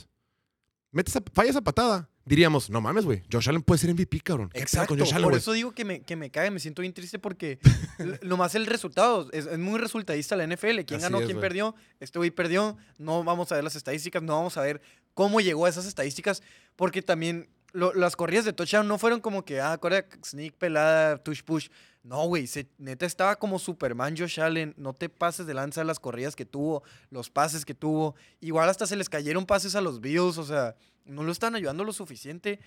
[0.92, 4.48] mete esa, falla esa patada, diríamos, no mames, güey, Josh Allen puede ser MVP, cabrón.
[4.48, 4.88] ¿Qué pedo Exacto.
[4.88, 7.18] con Josh Allen, Por eso digo que me, que me cae, me siento bien triste
[7.18, 7.58] porque
[7.98, 10.80] l- nomás el resultado es, es muy resultadista la NFL.
[10.86, 11.20] ¿Quién Así ganó?
[11.20, 11.74] es, ¿Quién perdió?
[12.00, 12.76] Este güey perdió.
[12.98, 14.80] No vamos a ver las estadísticas, no vamos a ver
[15.14, 16.42] cómo llegó a esas estadísticas
[16.76, 21.42] porque también las corridas de touchdown no fueron como que, ah, correa, sneak, pelada, tush
[21.42, 21.68] push.
[22.02, 22.48] No, güey,
[22.78, 24.74] neta estaba como Superman Josh Allen.
[24.76, 28.14] No te pases de lanza las corridas que tuvo, los pases que tuvo.
[28.40, 31.84] Igual hasta se les cayeron pases a los Bills, o sea, no lo están ayudando
[31.84, 32.60] lo suficiente.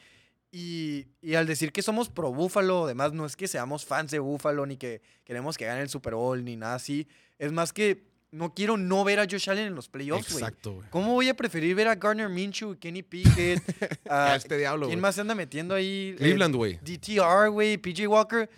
[0.51, 4.20] Y, y al decir que somos pro Búfalo, además no es que seamos fans de
[4.20, 7.08] Búfalo ni que queremos que gane el Super Bowl ni nada así.
[7.38, 10.43] Es más que no quiero no ver a Josh Allen en los playoffs, güey.
[10.43, 10.89] Exacto, güey.
[10.89, 13.61] ¿Cómo voy a preferir ver a Garner Minshew, Kenny Pickett,
[14.09, 16.09] A a este diablo, quién más se anda metiendo ahí?
[16.13, 16.79] Eh, Cleveland, güey.
[16.81, 18.49] DTR, güey, PJ Walker,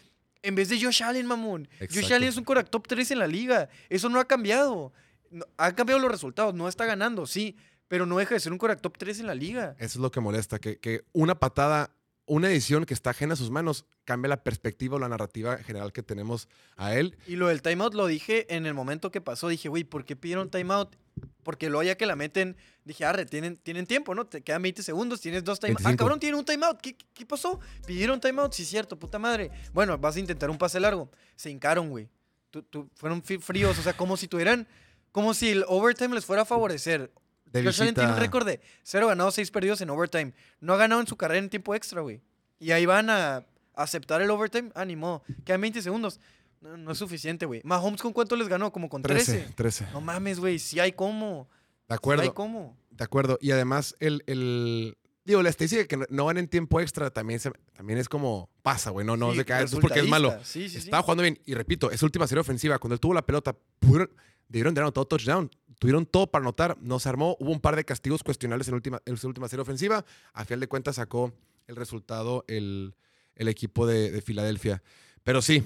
[0.41, 1.67] en vez de Josh Allen, mamón.
[1.79, 2.11] Josh.
[2.11, 3.69] Allen es un quarterback top 3 en la liga.
[3.89, 4.93] Eso no ha cambiado.
[5.29, 7.57] No- ha cambiado los resultados, no está ganando, sí,
[7.87, 9.75] pero no deja de ser un quarterback top 3 en la liga.
[9.77, 11.91] Eso es lo que molesta, que, que una patada,
[12.27, 15.91] una edición que está ajena a sus manos, cambia la perspectiva o la narrativa general
[15.93, 17.17] que tenemos a él.
[17.25, 19.47] Y lo del timeout lo dije en el momento que pasó.
[19.47, 20.95] Dije, güey, ¿por qué pidieron timeout?
[21.43, 24.25] Porque luego ya que la meten, dije, arre, tienen, tienen tiempo, ¿no?
[24.27, 25.81] Te quedan 20 segundos, tienes dos timeouts.
[25.85, 25.97] Ah, 25.
[26.03, 26.79] cabrón, tienen un timeout.
[26.81, 27.59] ¿Qué, qué, pasó?
[27.87, 29.49] Pidieron timeout, sí, cierto, puta madre.
[29.73, 31.09] Bueno, vas a intentar un pase largo.
[31.37, 32.09] Se hincaron, güey.
[32.51, 34.67] Tu- tu- fueron fríos, o sea, como si tuvieran,
[35.13, 37.11] como si el overtime les fuera a favorecer.
[37.51, 40.33] De Josh tiene un récord de 0 ganados, 6 perdidos en overtime.
[40.59, 42.21] No ha ganado en su carrera en tiempo extra, güey.
[42.59, 43.45] Y ahí van a
[43.75, 44.71] aceptar el overtime.
[44.75, 45.23] Ah, ni modo.
[45.45, 46.19] Quedan 20 segundos.
[46.61, 47.61] No, no es suficiente, güey.
[47.63, 48.71] Mahomes, ¿con cuánto les ganó?
[48.71, 49.31] Como con 13.
[49.33, 49.53] 13.
[49.53, 49.87] 13.
[49.93, 50.57] No mames, güey.
[50.59, 51.47] Sí hay cómo.
[51.51, 52.33] De Sí hay acuerdo.
[52.33, 52.77] cómo.
[52.89, 53.37] De acuerdo.
[53.41, 57.39] Y además, el, el- digo, la estadística de que no- van en tiempo extra también,
[57.39, 59.05] se- también es como pasa, güey.
[59.05, 60.29] No, no Sí, se cae porque es malo.
[60.29, 60.51] resultadista.
[60.51, 60.87] Sí, sí, sí.
[60.87, 61.39] Estaba jugando bien.
[61.45, 62.79] Y repito, es última serie ofensiva.
[62.79, 64.09] Cuando él tuvo la pelota, pudieron,
[64.49, 65.49] debieron de haber anotado touchdown.
[65.79, 66.77] Tuvieron todo para anotar.
[66.81, 67.35] No se armó.
[67.39, 70.03] Hubo un par de castigos cuestionables en, última, en su última serie ofensiva.
[70.33, 71.33] A final de cuentas sacó
[71.67, 72.95] el resultado el,
[73.35, 74.81] el equipo de, de Filadelfia.
[75.23, 75.63] Pero sí,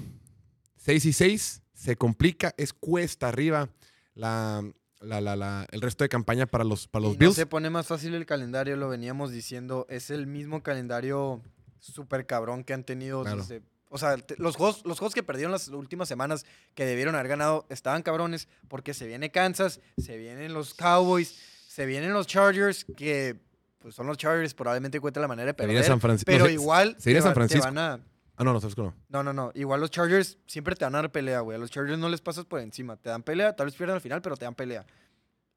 [0.76, 1.62] 6 y 6.
[1.74, 2.52] Se complica.
[2.58, 3.70] Es cuesta arriba
[4.14, 4.62] la,
[5.00, 7.34] la- la- la- el resto de campaña para los, para los Y no Bills.
[7.36, 9.86] se pone más fácil el calendario, lo veníamos diciendo.
[9.88, 11.40] Es el mismo calendario
[11.80, 13.38] súper cabrón que han tenido Claro.
[13.38, 13.62] desde.
[13.94, 17.66] O sea, los juegos, los juegos que perdieron las últimas semanas que debieron haber ganado
[17.68, 21.38] estaban cabrones porque se viene Kansas, se vienen los Cowboys,
[21.68, 23.36] se vienen los Chargers, que
[23.80, 25.84] pues son los Chargers, probablemente encuentren la manera de perder.
[25.84, 26.30] San Francisco.
[26.32, 27.64] Pero no, igual se San va- te Francisco.
[27.66, 28.00] van a-
[28.36, 28.94] Ah, no, no, Francisco no.
[29.10, 29.52] no, no, no.
[29.54, 31.56] Igual los Chargers siempre te van a dar pelea, güey.
[31.56, 32.96] A los Chargers no les pasas por encima.
[32.96, 34.86] Te dan pelea, tal vez pierdan al final, pero te dan pelea.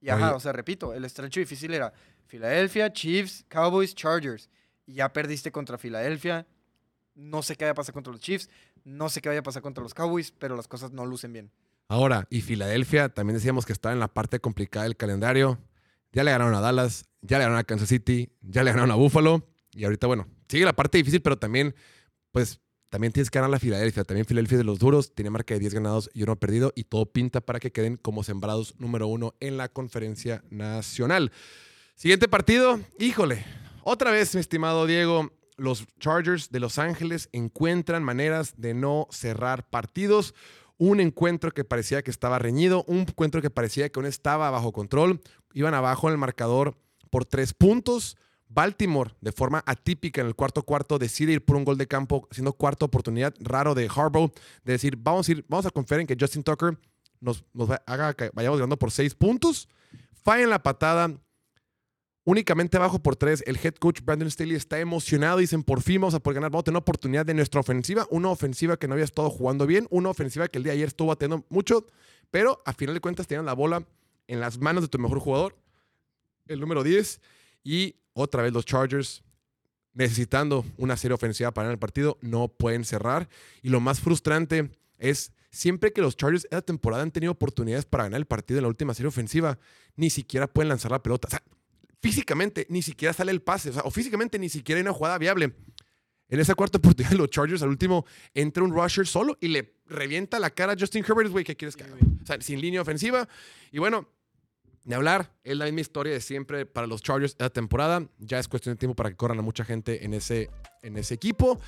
[0.02, 0.36] Y ajá, Oye.
[0.36, 1.94] o sea, repito, el estrecho difícil era
[2.28, 4.50] Filadelfia, Chiefs, Cowboys, Chargers.
[4.86, 6.46] Y ya perdiste contra Filadelfia.
[7.16, 8.50] No sé qué vaya a pasar contra los Chiefs.
[8.84, 11.52] No sé qué vaya a pasar contra los Cowboys, pero las cosas no lucen bien.
[11.88, 15.60] Ahora, y Filadelfia, también decíamos que estaba en la parte complicada del calendario.
[16.12, 18.96] Ya le ganaron a Dallas, ya le ganaron a Kansas City, ya le ganaron a
[18.96, 19.48] Buffalo.
[19.74, 21.76] Y ahorita, bueno, sigue la parte difícil, pero también,
[22.32, 22.60] pues,
[22.90, 24.04] también tienes que ganar a Filadelfia.
[24.04, 26.72] También Filadelfia es de los duros, tiene marca de 10 ganados y uno perdido.
[26.76, 31.32] Y todo pinta para que queden como sembrados número uno en la conferencia nacional.
[31.96, 33.46] Siguiente partido, híjole.
[33.84, 39.70] Otra vez, mi estimado Diego, los Chargers de Los Ángeles encuentran maneras de no cerrar
[39.70, 40.34] partidos.
[40.78, 44.74] Un encuentro que parecía que estaba reñido, un encuentro que parecía que aún estaba bajo
[44.74, 45.22] control.
[45.54, 46.76] Iban abajo en el marcador
[47.10, 48.18] por tres puntos.
[48.48, 52.28] Baltimore, de forma atípica en el cuarto cuarto, decide ir por un gol de campo,
[52.32, 54.32] siendo cuarta oportunidad raro de Harbaugh,
[54.64, 56.78] de decir, vamos a ir, vamos a confiar en que Justin Tucker
[57.20, 57.44] nos,
[57.86, 59.68] haga que vayamos ganando por seis puntos.
[60.24, 61.12] Falla en la patada,
[62.26, 63.42] únicamente abajo por tres.
[63.48, 65.38] El head coach Brandon Staley está emocionado.
[65.38, 66.52] Dicen, por fin vamos a poder ganar.
[66.52, 68.06] Vamos a tener una oportunidad de nuestra ofensiva.
[68.10, 69.88] Una ofensiva que no había estado jugando bien.
[69.90, 71.88] Una ofensiva que el día de ayer estuvo bateando mucho.
[72.32, 73.88] Pero a final de cuentas tienen la bola
[74.28, 75.56] en las manos de tu mejor jugador.
[76.48, 77.22] El número 10.
[77.64, 79.24] Y otra vez los Chargers
[79.94, 82.18] necesitando una serie ofensiva para ganar el partido.
[82.22, 83.30] No pueden cerrar.
[83.62, 85.32] Y lo más frustrante es...
[85.52, 88.68] Siempre que los Chargers esta temporada han tenido oportunidades para ganar el partido en la
[88.68, 89.58] última serie ofensiva,
[89.96, 91.30] ni siquiera pueden lanzar la pelota.
[91.30, 91.42] O sea,
[92.06, 95.56] físicamente ni siquiera sale el pase, o, físicamente ni siquiera hay una jugada viable.
[96.30, 100.40] En esa cuarta oportunidad, los Chargers al último entra un rusher solo y le revienta
[100.40, 101.98] la cara a Justin Herbert, güey, ¿qué quieres que haga?
[102.42, 103.28] Sin línea ofensiva.
[103.72, 104.08] Y bueno,
[104.84, 108.08] de hablar, es la misma historia de siempre para los Chargers esta temporada.
[108.20, 110.52] Ya es cuestión de tiempo para que corran a mucha gente en ese,
[110.84, 111.60] en ese equipo.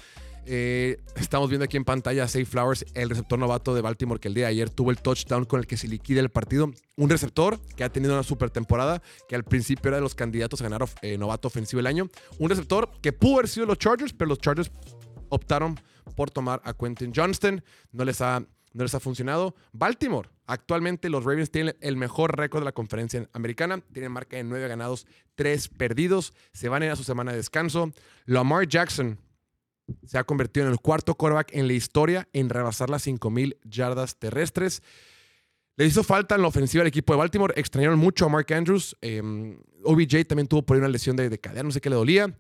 [0.50, 4.30] Eh, estamos viendo aquí en pantalla a Safe Flowers, el receptor novato de Baltimore, que
[4.30, 6.72] el día de ayer tuvo el touchdown con el que se liquida el partido.
[6.96, 10.62] Un receptor que ha tenido una super temporada, que al principio era de los candidatos
[10.62, 12.08] a ganar eh, novato ofensivo del año.
[12.40, 14.72] Un receptor que pudo haber sido los Chargers, pero los Chargers
[15.28, 15.78] optaron
[16.16, 17.62] por tomar a Quentin Johnston.
[17.92, 19.54] No les ha, no les ha funcionado.
[19.74, 23.82] Baltimore, actualmente los Ravens tienen el mejor récord de la conferencia americana.
[23.92, 26.34] Tienen marca de 9 ganados, 3 perdidos.
[26.54, 27.92] Se van a ir a su semana de descanso.
[28.26, 29.20] Lamar Jackson
[30.06, 34.18] se ha convertido en el cuarto quarterback en la historia en rebasar las 5.000 yardas
[34.18, 34.82] terrestres.
[35.76, 37.54] Le hizo falta en la ofensiva al equipo de Baltimore.
[37.56, 38.98] Extrañaron mucho a Mark Andrews.
[39.02, 39.22] Eh,
[39.84, 42.36] OBJ también tuvo por ahí una lesión de, de cadera, no sé qué le dolía.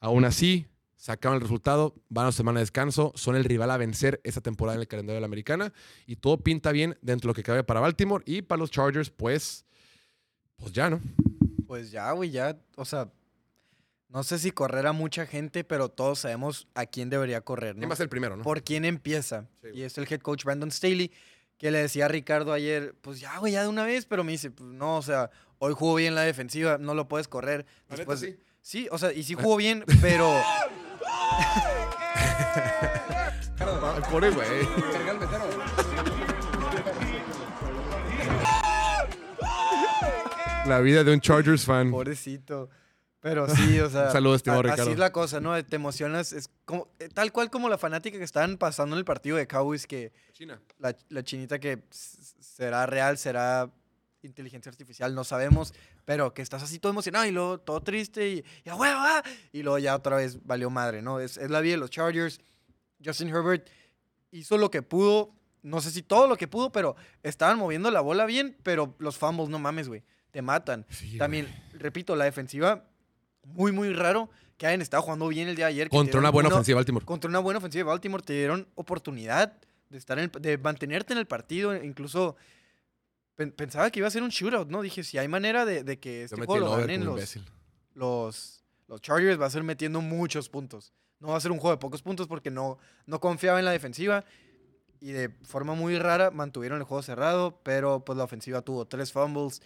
[0.00, 0.66] Aún así,
[1.02, 4.76] sacaron el resultado, van a semana de descanso, son el rival a vencer esta temporada
[4.76, 5.72] en el calendario de la americana
[6.06, 9.10] y todo pinta bien dentro de lo que cabe para Baltimore y para los Chargers,
[9.10, 9.64] pues,
[10.54, 11.00] pues ya, ¿no?
[11.66, 13.10] Pues ya, güey, ya, o sea,
[14.12, 17.82] no sé si correr a mucha gente, pero todos sabemos a quién debería correr, ¿Quién
[17.82, 17.88] ¿no?
[17.88, 18.42] va a ser el primero, no?
[18.42, 19.46] ¿Por quién empieza?
[19.62, 21.10] Sí, y es el head coach Brandon Staley,
[21.56, 24.32] que le decía a Ricardo ayer, pues ya, güey, ya de una vez, pero me
[24.32, 27.64] dice, pues no, o sea, hoy jugó bien la defensiva, no lo puedes correr.
[27.88, 28.36] Después, sí.
[28.60, 30.30] sí, o sea, y sí jugó bien, pero
[34.10, 34.68] güey.
[40.66, 41.90] La vida de un Chargers fan.
[41.90, 42.68] pobrecito.
[43.22, 44.82] Pero sí, o sea, Un saludo, estimado a- Ricardo.
[44.82, 45.64] así es la cosa, ¿no?
[45.64, 49.04] Te emocionas, es como, eh, tal cual como la fanática que estaban pasando en el
[49.04, 50.60] partido de Cowboys, que China.
[50.78, 53.70] la, la chinita que será real, será
[54.22, 55.72] inteligencia artificial, no sabemos,
[56.04, 59.22] pero que estás así todo emocionado y luego todo triste y, y a huevo, ah,
[59.52, 61.18] y luego ya otra vez valió madre, ¿no?
[61.20, 62.40] Es, es la vida de los Chargers.
[63.04, 63.68] Justin Herbert
[64.30, 68.00] hizo lo que pudo, no sé si todo lo que pudo, pero estaban moviendo la
[68.00, 70.86] bola bien, pero los fumbles, no mames, güey, te matan.
[70.88, 72.84] Sí, También, repito, la defensiva,
[73.44, 75.88] muy, muy raro que hayan estado jugando bien el día de ayer.
[75.88, 77.04] Contra una buena uno- ofensiva Baltimore.
[77.04, 79.54] contra una buena ofensiva de Baltimore te dieron oportunidad
[79.88, 82.36] de estar en el- de mantenerte en el partido, incluso
[83.34, 84.82] pen- pensaba que iba a ser un shootout, ¿no?
[84.82, 87.38] Dije, si hay manera de, de que este juego lo ganen los,
[87.94, 90.92] los, los Chargers, va a ser metiendo muchos puntos.
[91.18, 93.70] No va a ser un juego de pocos puntos porque no, no confiaba en la
[93.70, 94.24] defensiva
[95.00, 99.12] y de forma muy rara mantuvieron el juego cerrado, pero pues la ofensiva tuvo tres
[99.12, 99.62] fumbles.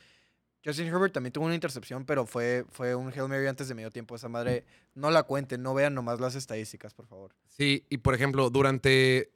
[0.66, 3.92] Justin Herbert también tuvo una intercepción, pero fue, fue un Hail Mary antes de medio
[3.92, 4.16] tiempo.
[4.16, 4.64] Esa madre,
[4.96, 7.32] no la cuenten, no vean nomás las estadísticas, por favor.
[7.56, 9.30] Sí, y por ejemplo, durante.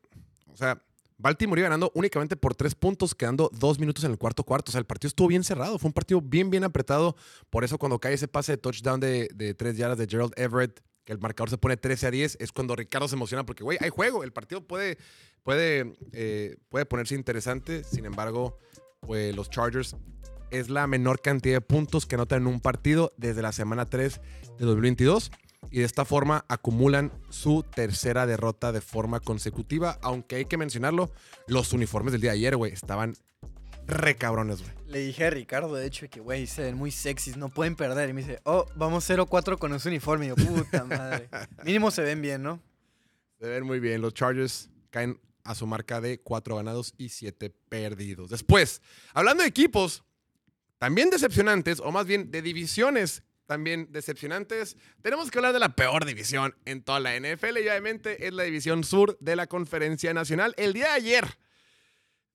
[0.53, 0.83] O sea,
[1.19, 4.71] Baltimore iba ganando únicamente por tres puntos, quedando dos minutos en el cuarto cuarto.
[4.71, 5.79] O sea, el partido estuvo bien cerrado.
[5.79, 7.15] Fue un partido bien, bien apretado.
[7.49, 11.13] Por eso, cuando cae ese pase de touchdown de, tres yardas de Gerald Everett, que
[11.13, 13.91] el marcador se pone 13 a 10, es cuando Ricardo se emociona porque, güey, hay
[13.91, 14.25] juego.
[14.25, 14.99] El partido puede,
[15.45, 17.85] puede, eh, puede ponerse interesante.
[17.85, 18.59] Sin embargo,
[19.01, 19.95] pues los Chargers
[20.51, 24.21] es la menor cantidad de puntos que anotan en un partido desde la semana 3
[24.59, 25.31] de 2022
[25.71, 31.11] y de esta forma acumulan su tercera derrota de forma consecutiva, aunque hay que mencionarlo,
[31.47, 33.15] los uniformes del día de ayer, güey, estaban
[33.87, 34.73] re cabrones, güey.
[34.87, 38.09] Le dije a Ricardo, de hecho, que, güey, se ven muy sexys, no pueden perder.
[38.09, 40.27] Y me dice, oh, vamos 0-4 con ese uniforme.
[40.27, 41.29] Y yo, puta madre.
[41.65, 42.61] Mínimo se ven bien, ¿no?
[43.39, 47.51] Se ven muy bien, los Chargers caen a su marca de 4 ganados y 7
[47.69, 48.31] perdidos.
[48.31, 48.83] Después,
[49.15, 50.05] hablando de equipos
[50.81, 56.07] también decepcionantes, o más bien de divisiones también decepcionantes, tenemos que hablar de la peor
[56.07, 60.55] división en toda la NFL y obviamente es la división sur de la Conferencia Nacional.
[60.57, 61.39] El día de ayer,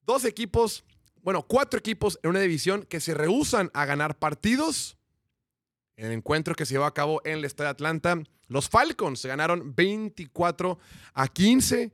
[0.06, 0.84] dos equipos,
[1.24, 4.96] bueno, cuatro equipos en una división que se rehusan a ganar partidos.
[5.98, 9.28] En el encuentro que se llevó a cabo en el Estadio Atlanta, los Falcons se
[9.28, 10.78] ganaron 24
[11.16, 11.92] a 15.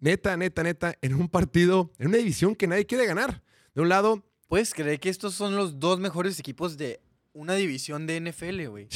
[0.00, 3.42] Neta, neta, neta, en un partido, en una división que nadie quiere ganar.
[3.74, 7.00] De un lado, ¿Puedes creer que estos son los dos mejores equipos de
[7.32, 8.88] una división de NFL, güey?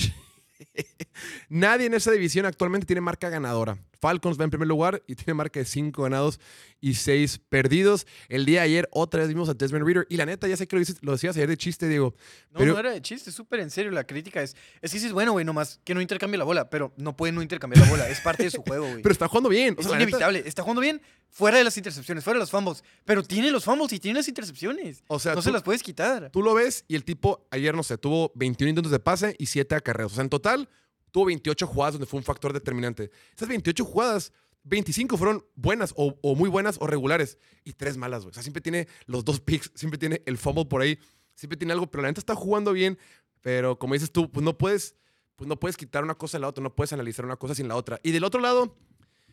[1.48, 3.78] Nadie en esa división actualmente tiene marca ganadora.
[4.00, 6.38] Falcons va en primer lugar y tiene marca de 5 ganados
[6.80, 8.06] y 6 perdidos.
[8.28, 10.66] El día de ayer otra vez vimos a Desmond Reader y la neta, ya sé
[10.68, 12.14] que lo, dices- lo decías ayer de chiste, Diego.
[12.50, 13.90] No, Pero- no era de chiste, es súper en serio.
[13.90, 16.70] La crítica es, es que sí es bueno, güey, nomás que no intercambie la bola,
[16.70, 18.08] pero no puede no intercambiar la bola.
[18.08, 19.02] Es parte de su juego, güey.
[19.02, 19.74] Pero está jugando bien.
[19.76, 20.42] O Es neta- inevitable.
[20.46, 22.84] Está jugando bien fuera de las intercepciones, fuera de los fumbles.
[23.04, 25.02] Pero tiene los fumbles y tiene las intercepciones.
[25.08, 26.30] O sea, no tú- se las puedes quitar.
[26.30, 29.46] Tú lo ves y el tipo ayer, no sé, tuvo 21 intentos de pase y
[29.46, 30.12] 7 acarreos.
[30.12, 30.68] O sea, en total
[31.10, 33.10] tuvo 28 jugadas donde fue un factor determinante.
[33.34, 34.32] Esas 28 jugadas,
[34.64, 38.30] 25 fueron buenas o, o muy buenas o regulares y 3 malas, güey.
[38.30, 40.98] O sea, siempre tiene los dos picks, siempre tiene el fumble por ahí,
[41.34, 42.98] siempre tiene algo, pero la neta está jugando bien.
[43.40, 44.96] Pero como dices tú, pues no puedes,
[45.36, 47.68] pues no puedes quitar una cosa de la otra, no puedes analizar una cosa sin
[47.68, 48.00] la otra.
[48.02, 48.76] Y del otro lado,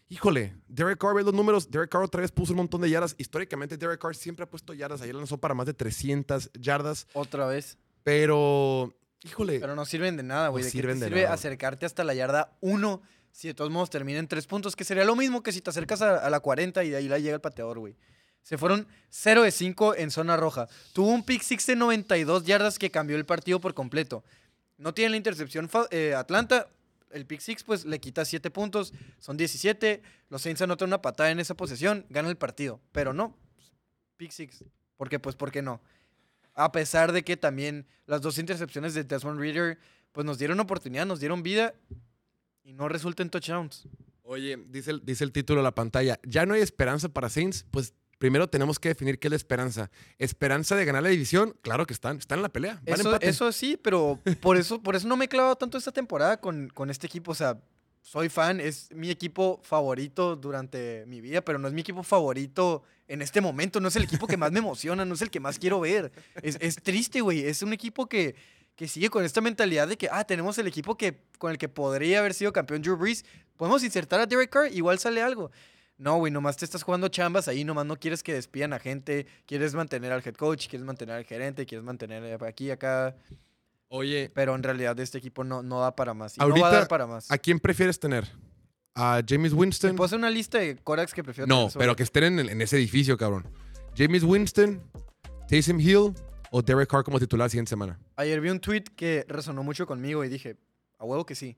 [0.09, 1.69] híjole, Derek Carr, ve los números.
[1.69, 3.15] Derek Carr otra vez puso un montón de yardas.
[3.17, 5.01] Históricamente, Derek Carr siempre ha puesto yardas.
[5.01, 7.07] Ayer lanzó para más de 300 yardas.
[7.13, 7.77] Otra vez.
[8.03, 8.95] Pero,
[9.25, 10.61] híjole, Pero no sirven de nada, güey.
[10.63, 11.33] No ¿De qué sirven te de sirve nada.
[11.33, 13.01] acercarte hasta la yarda 1
[13.31, 14.75] si de todos modos termina en 3 puntos?
[14.75, 17.07] Que sería lo mismo que si te acercas a, a la 40 y de ahí
[17.07, 17.95] la llega el pateador, güey.
[18.43, 20.67] Se fueron 0 de 5 en zona roja.
[20.93, 24.23] Tuvo un pick six de 92 yardas que cambió el partido por completo.
[24.77, 26.67] No tiene la intercepción eh, Atlanta.
[27.11, 28.93] El pick six pues le quita 7 puntos.
[29.19, 30.01] Son 17.
[30.29, 32.05] Los Saints anotan una patada en esa posesión.
[32.09, 32.79] Gana el partido.
[32.91, 33.35] Pero no.
[34.17, 34.63] Pick six.
[34.95, 35.17] ¿Por qué?
[35.19, 35.81] Pues ¿por qué no?
[36.55, 39.77] A pesar de que también las dos intercepciones de Desmond Reader
[40.11, 41.75] pues nos dieron oportunidad, nos dieron vida
[42.63, 43.87] y no resulta en touchdowns.
[44.23, 47.65] oye, dice el, dice el título de la pantalla, ya no hay esperanza para Saints,
[47.69, 49.91] pues primero tenemos que definir qué es la esperanza.
[50.17, 51.55] ¿Esperanza de ganar la división?
[51.61, 52.81] Claro que están, están en la pelea.
[52.85, 53.27] van Eso, empate.
[53.27, 56.69] eso sí, pero por eso, por eso no me he clavado tanto esta temporada con,
[56.69, 57.31] con este equipo.
[57.31, 57.59] O sea,
[58.05, 62.83] soy fan, es mi equipo favorito durante mi vida, pero no es mi equipo favorito
[63.07, 63.79] en este momento.
[63.79, 66.11] No es el equipo que más me emociona, no es el que más quiero ver.
[66.43, 67.47] Es, triste, güey.
[67.47, 68.35] Es un equipo que,
[68.75, 71.67] que sigue con esta mentalidad de que, ah, tenemos el equipo que, con el que
[71.67, 73.25] podría haber sido campeón Drew Brees.
[73.57, 75.49] Podemos insertar a Derek Carr, igual sale algo.
[75.97, 79.25] No, güey, nomás te estás jugando chambas ahí, nomás no quieres que despidan a gente,
[79.47, 83.15] quieres mantener al head coach, quieres mantener al gerente, quieres mantener aquí, acá.
[83.89, 86.35] Oye, Pero en realidad este equipo no, no da para más.
[86.37, 87.29] Y no va a Ahorita, dar para más.
[87.31, 88.27] ¿a quién prefieres tener?
[88.95, 89.95] ¿A James ¿Me Winston?
[89.95, 92.39] puedo hacer una lista de Corax que prefiero No, tener sobre- pero que estén en,
[92.39, 93.45] el- en ese edificio, cabrón.
[93.95, 94.81] ¿James Winston,
[95.47, 96.13] Taysom Hill
[96.51, 97.99] o Derek Carr como titular la siguiente semana?
[98.15, 100.57] Ayer vi un tweet que resonó mucho conmigo y dije,
[100.97, 101.57] a huevo que sí.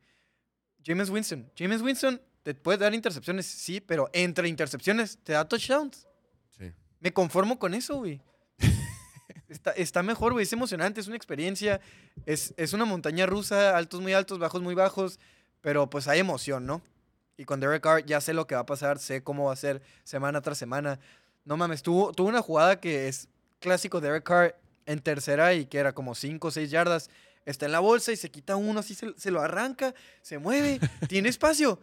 [0.86, 1.49] James Winston.
[1.57, 6.07] James Winston te puede dar intercepciones, sí, pero entre intercepciones te da touchdowns.
[6.57, 6.71] Sí.
[6.99, 8.21] Me conformo con eso, güey.
[9.50, 10.43] Está, está mejor, güey.
[10.43, 11.80] Es emocionante, es una experiencia.
[12.26, 15.20] Es, es una montaña rusa, altos muy altos, bajos muy bajos.
[15.62, 16.82] Pero pues hay emoción, ¿no?
[17.38, 19.58] Y con Derek Carr ya sé lo que va a pasar, sé cómo va a
[19.58, 21.00] ser semana tras semana.
[21.45, 23.28] No mames, tuvo, tuvo una jugada que es
[23.60, 27.10] clásico Derek Carr en tercera y que era como 5 o 6 yardas.
[27.45, 30.80] Está en la bolsa y se quita uno, así se, se lo arranca, se mueve,
[31.08, 31.80] tiene espacio.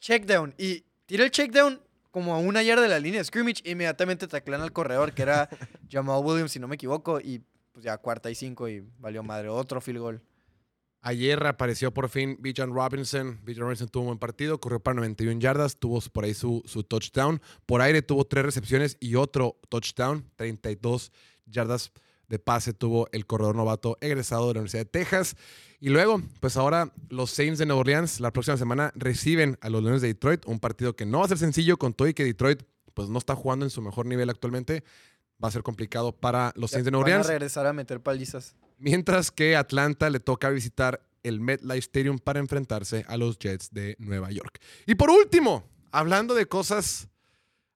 [0.00, 0.54] Check down.
[0.56, 1.80] Y tira el check down
[2.18, 3.62] como a una yarda de la línea de scrimmage.
[3.64, 5.48] Inmediatamente taclean al corredor, que era
[5.88, 7.20] Jamal Williams, si no me equivoco.
[7.20, 7.42] Y
[7.72, 9.48] pues ya cuarta y cinco y valió madre.
[9.48, 10.22] Otro field goal.
[11.00, 13.38] Ayer apareció por fin Bijan Robinson.
[13.44, 16.82] Bijan Robinson tuvo un buen partido, corrió para 91 yardas, tuvo por ahí su, su
[16.82, 17.40] touchdown.
[17.66, 21.12] Por aire tuvo tres recepciones y otro touchdown, 32
[21.46, 21.92] yardas
[22.28, 25.36] de pase tuvo el corredor novato egresado de la Universidad de Texas.
[25.80, 29.82] Y luego, pues ahora los Saints de Nueva Orleans la próxima semana reciben a los
[29.82, 32.24] Leones de Detroit, un partido que no va a ser sencillo con todo y que
[32.24, 32.62] Detroit
[32.94, 34.84] pues no está jugando en su mejor nivel actualmente.
[35.42, 37.28] Va a ser complicado para los Saints de Nueva Van a Orleans.
[37.28, 38.56] regresar a meter palizas.
[38.78, 43.96] Mientras que Atlanta le toca visitar el MetLife Stadium para enfrentarse a los Jets de
[43.98, 44.60] Nueva York.
[44.86, 47.08] Y por último, hablando de cosas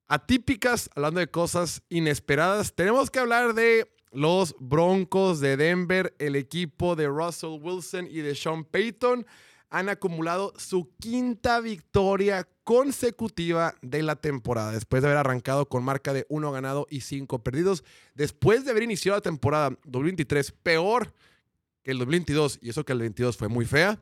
[0.08, 6.96] atípicas, hablando de cosas inesperadas, tenemos que hablar de los Broncos de Denver, el equipo
[6.96, 9.26] de Russell Wilson y de Sean Payton.
[9.70, 16.12] Han acumulado su quinta victoria consecutiva de la temporada, después de haber arrancado con marca
[16.12, 17.82] de uno ganado y cinco perdidos,
[18.14, 21.14] después de haber iniciado la temporada 2023 peor
[21.82, 23.98] que el 2022, y eso que el 22 fue muy fea.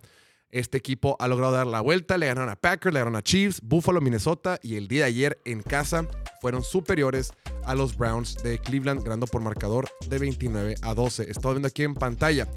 [0.51, 3.61] Este equipo ha logrado dar la vuelta, le ganaron a Packers, le ganaron a Chiefs,
[3.63, 6.07] Buffalo, Minnesota y el día de ayer en casa
[6.41, 7.33] fueron superiores
[7.65, 11.31] a los Browns de Cleveland, ganando por marcador de 29 a 12.
[11.31, 12.49] Estamos viendo aquí en pantalla.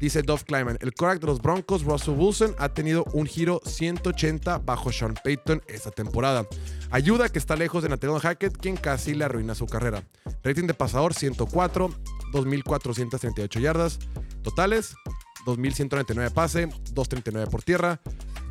[0.00, 4.58] Dice Dove Kleiman, el quarterback de los Broncos, Russell Wilson, ha tenido un giro 180
[4.58, 6.46] bajo Sean Payton esta temporada.
[6.90, 10.02] Ayuda que está lejos de Nathaniel Hackett, quien casi le arruina su carrera.
[10.42, 11.90] Rating de pasador 104,
[12.32, 13.98] 2.438 yardas.
[14.42, 14.94] Totales,
[15.46, 18.00] 2.199 pase, 239 por tierra,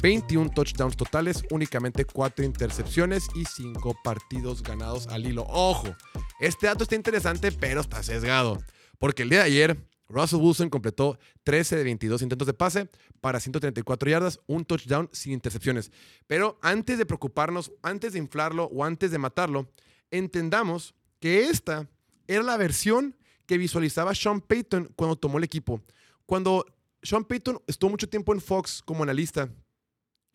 [0.01, 5.45] 21 touchdowns totales, únicamente 4 intercepciones y 5 partidos ganados al hilo.
[5.49, 5.95] Ojo,
[6.39, 8.59] este dato está interesante, pero está sesgado.
[8.97, 12.89] Porque el día de ayer, Russell Wilson completó 13 de 22 intentos de pase
[13.21, 15.91] para 134 yardas, un touchdown sin intercepciones.
[16.27, 19.69] Pero antes de preocuparnos, antes de inflarlo o antes de matarlo,
[20.11, 21.87] entendamos que esta
[22.27, 23.15] era la versión
[23.45, 25.81] que visualizaba Sean Payton cuando tomó el equipo.
[26.25, 26.65] Cuando
[27.01, 29.49] Sean Payton estuvo mucho tiempo en Fox como analista,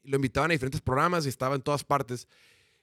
[0.03, 2.27] lo invitaban a diferentes programas y estaba en todas partes,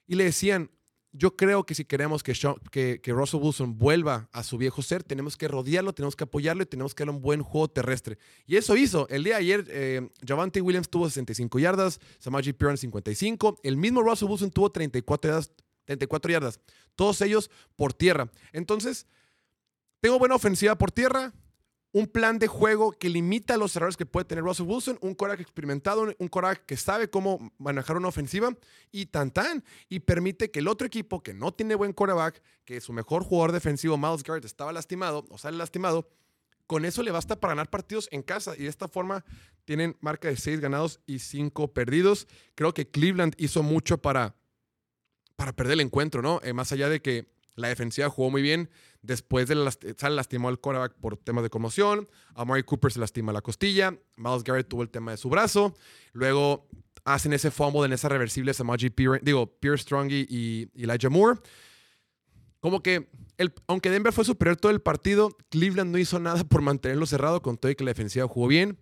[0.06, 0.70] y le decían,
[1.14, 4.80] yo creo que si queremos que, Sean- que, que Russell Wilson vuelva a su viejo
[4.80, 8.16] ser, tenemos que rodearlo, tenemos que apoyarlo y tenemos que darle un buen juego terrestre.
[8.46, 9.06] Y eso hizo.
[9.10, 13.58] El día de ayer, eh, Javante Williams tuvo 65 yardas, Samaji Piran 55.
[13.62, 15.50] El mismo Russell Wilson tuvo 34 yardas,
[15.84, 16.60] 34 yardas.
[16.96, 18.30] Todos ellos por tierra.
[18.54, 19.06] Entonces,
[20.00, 21.34] tengo buena ofensiva por tierra,
[21.92, 25.40] un plan de juego que limita los errores que puede tener Russell Wilson, un coreback
[25.40, 28.56] experimentado, un coreback que sabe cómo manejar una ofensiva
[28.90, 32.80] y tan tan, y permite que el otro equipo que no tiene buen coreback, que
[32.80, 36.08] su mejor jugador defensivo, Miles Garrett, estaba lastimado o sale lastimado,
[36.66, 39.24] con eso le basta para ganar partidos en casa y de esta forma
[39.66, 42.26] tienen marca de 6 ganados y 5 perdidos.
[42.54, 44.34] Creo que Cleveland hizo mucho para,
[45.36, 46.40] para perder el encuentro, ¿no?
[46.42, 47.26] Eh, más allá de que
[47.56, 48.70] la defensiva jugó muy bien.
[49.02, 52.08] Después de la, sale lastimó al quarterback por temas de conmoción.
[52.34, 53.98] Amari Cooper se lastima la costilla.
[54.16, 55.74] Miles Garrett tuvo el tema de su brazo.
[56.12, 56.68] Luego
[57.04, 61.40] hacen ese fumble en esa reversible Samaji Pierce, digo, Pierce Strong y, Elijah Moore.
[62.60, 63.08] Como que,
[63.66, 67.56] aunque Denver fue superior todo el partido, Cleveland no hizo nada por mantenerlo cerrado con
[67.58, 68.78] todo y que la defensiva jugó bien.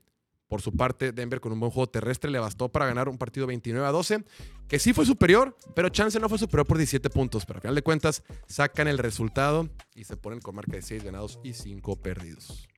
[0.50, 3.46] Por su parte, Denver con un buen juego terrestre le bastó para ganar un partido
[3.46, 4.24] 29 a 12,
[4.66, 7.46] que sí fue superior, pero Chance no fue superior por 17 puntos.
[7.46, 11.04] Pero al final de cuentas, sacan el resultado y se ponen con marca de 6
[11.04, 12.68] ganados y 5 perdidos.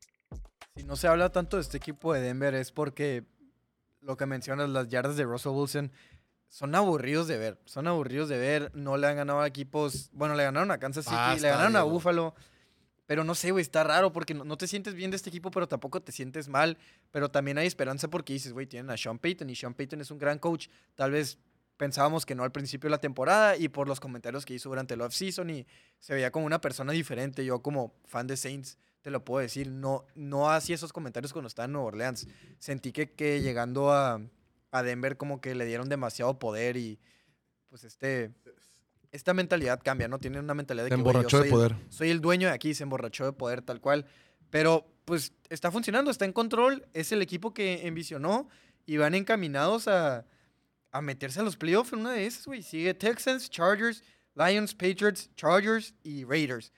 [0.76, 3.24] Si no se habla tanto de este equipo de Denver es porque
[4.02, 5.92] lo que mencionas, las yardas de Russell Wilson
[6.50, 7.58] son aburridos de ver.
[7.64, 8.70] Son aburridos de ver.
[8.74, 10.10] No le han ganado a equipos.
[10.12, 11.84] Bueno, le ganaron a Kansas City, Basta, le ganaron a.
[11.84, 12.34] Buffalo.
[13.06, 15.66] Pero no sé, güey, está raro porque no, te sientes bien de este equipo, pero
[15.66, 16.78] tampoco te sientes mal.
[17.10, 20.10] Pero también hay esperanza porque dices, güey, tienen a Sean Payton y Sean Payton es
[20.10, 20.68] un gran coach.
[20.94, 21.38] Tal vez
[21.76, 24.94] pensábamos que no al principio de la temporada y por los comentarios que hizo durante
[24.94, 25.66] el offseason y
[25.98, 27.44] se veía como una persona diferente.
[27.44, 31.48] Yo como fan de Saints te lo puedo decir, no, no hacía esos comentarios cuando
[31.48, 32.28] estaba en Nueva Orleans.
[32.60, 34.20] Sentí que, que llegando a,
[34.70, 37.00] a Denver como que le dieron demasiado poder y
[37.68, 38.30] pues este...
[39.12, 40.18] Esta mentalidad cambia, ¿no?
[40.18, 41.76] Tienen una mentalidad de Se que, yo emborrachó de soy el- poder.
[41.90, 44.06] soy el dueño de aquí, se emborrachó de poder tal cual.
[44.50, 48.48] Pero pues está funcionando, está en control, es el equipo que envisionó
[48.86, 50.24] y van encaminados a,
[50.92, 52.62] a meterse a los playoffs en una de esas, güey.
[52.62, 54.02] Sigue Texans, Chargers,
[54.34, 56.72] Lions, Patriots, Chargers y Raiders.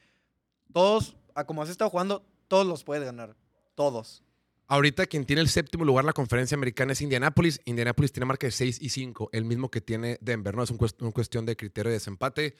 [0.72, 3.36] Todos a como has estado jugando, todos los puedes ganar.
[3.76, 4.23] Todos.
[4.66, 7.60] Ahorita quien tiene el séptimo lugar en la conferencia americana es Indianapolis.
[7.66, 10.62] Indianapolis tiene marca de 6 y 5, el mismo que tiene Denver, ¿no?
[10.62, 12.56] Es un cuest- una cuestión de criterio de desempate.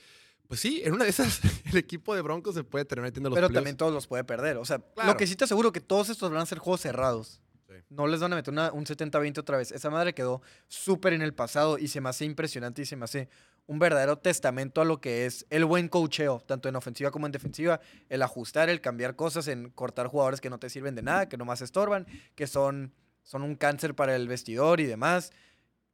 [0.47, 1.41] Pues sí, en una de esas,
[1.73, 3.55] el equipo de Broncos se puede terminar metiendo los Pero playoffs.
[3.63, 4.59] también todos los puede perder.
[4.59, 5.13] O sea, Claro.
[5.13, 7.41] lo que sí te aseguro que todos estos van a ser juegos cerrados.
[7.67, 7.75] Sí.
[7.89, 9.73] No les van a meter una- un 70-20 otra vez.
[9.73, 13.05] Esa madre quedó súper en el pasado y se me hace impresionante y se me
[13.05, 13.31] hace
[13.67, 17.33] un verdadero testamento a lo que es el buen coacheo, tanto en ofensiva como en
[17.33, 17.81] defensiva.
[18.09, 21.37] El ajustar, el cambiar cosas, en cortar jugadores que no te sirven de nada, que
[21.37, 22.93] nomás estorban, que son,
[23.23, 25.33] son un cáncer para el vestidor y demás.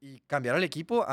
[0.01, 1.07] Y cambiar al equipo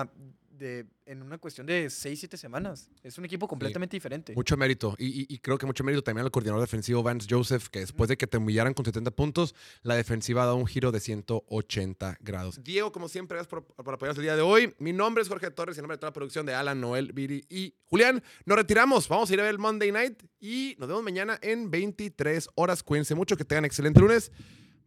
[0.57, 2.89] de, en una cuestión de 6-7 semanas.
[3.03, 4.33] Es un equipo completamente diferente.
[4.35, 4.95] Mucho mérito.
[4.97, 8.07] Y, y- y creo que mucho mérito también al coordinador defensivo Vance Joseph, que después
[8.09, 12.17] de que te humillaran con 70 puntos, la defensiva ha dado un giro de 180
[12.21, 12.59] grados.
[12.63, 14.73] Diego, como siempre, gracias por, por apoyarnos el día de hoy.
[14.79, 17.11] Mi nombre es Jorge Torres y en nombre de toda la producción de Alan, Noel,
[17.13, 18.23] Viri y Julián.
[18.45, 19.07] Nos retiramos.
[19.07, 22.83] Vamos a ir a ver el Monday Night y nos vemos mañana en 23 horas.
[22.83, 24.31] Cuídense mucho, que tengan excelente lunes.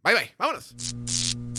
[0.03, 0.35] Bye, bye.
[0.37, 1.50] Vámonos.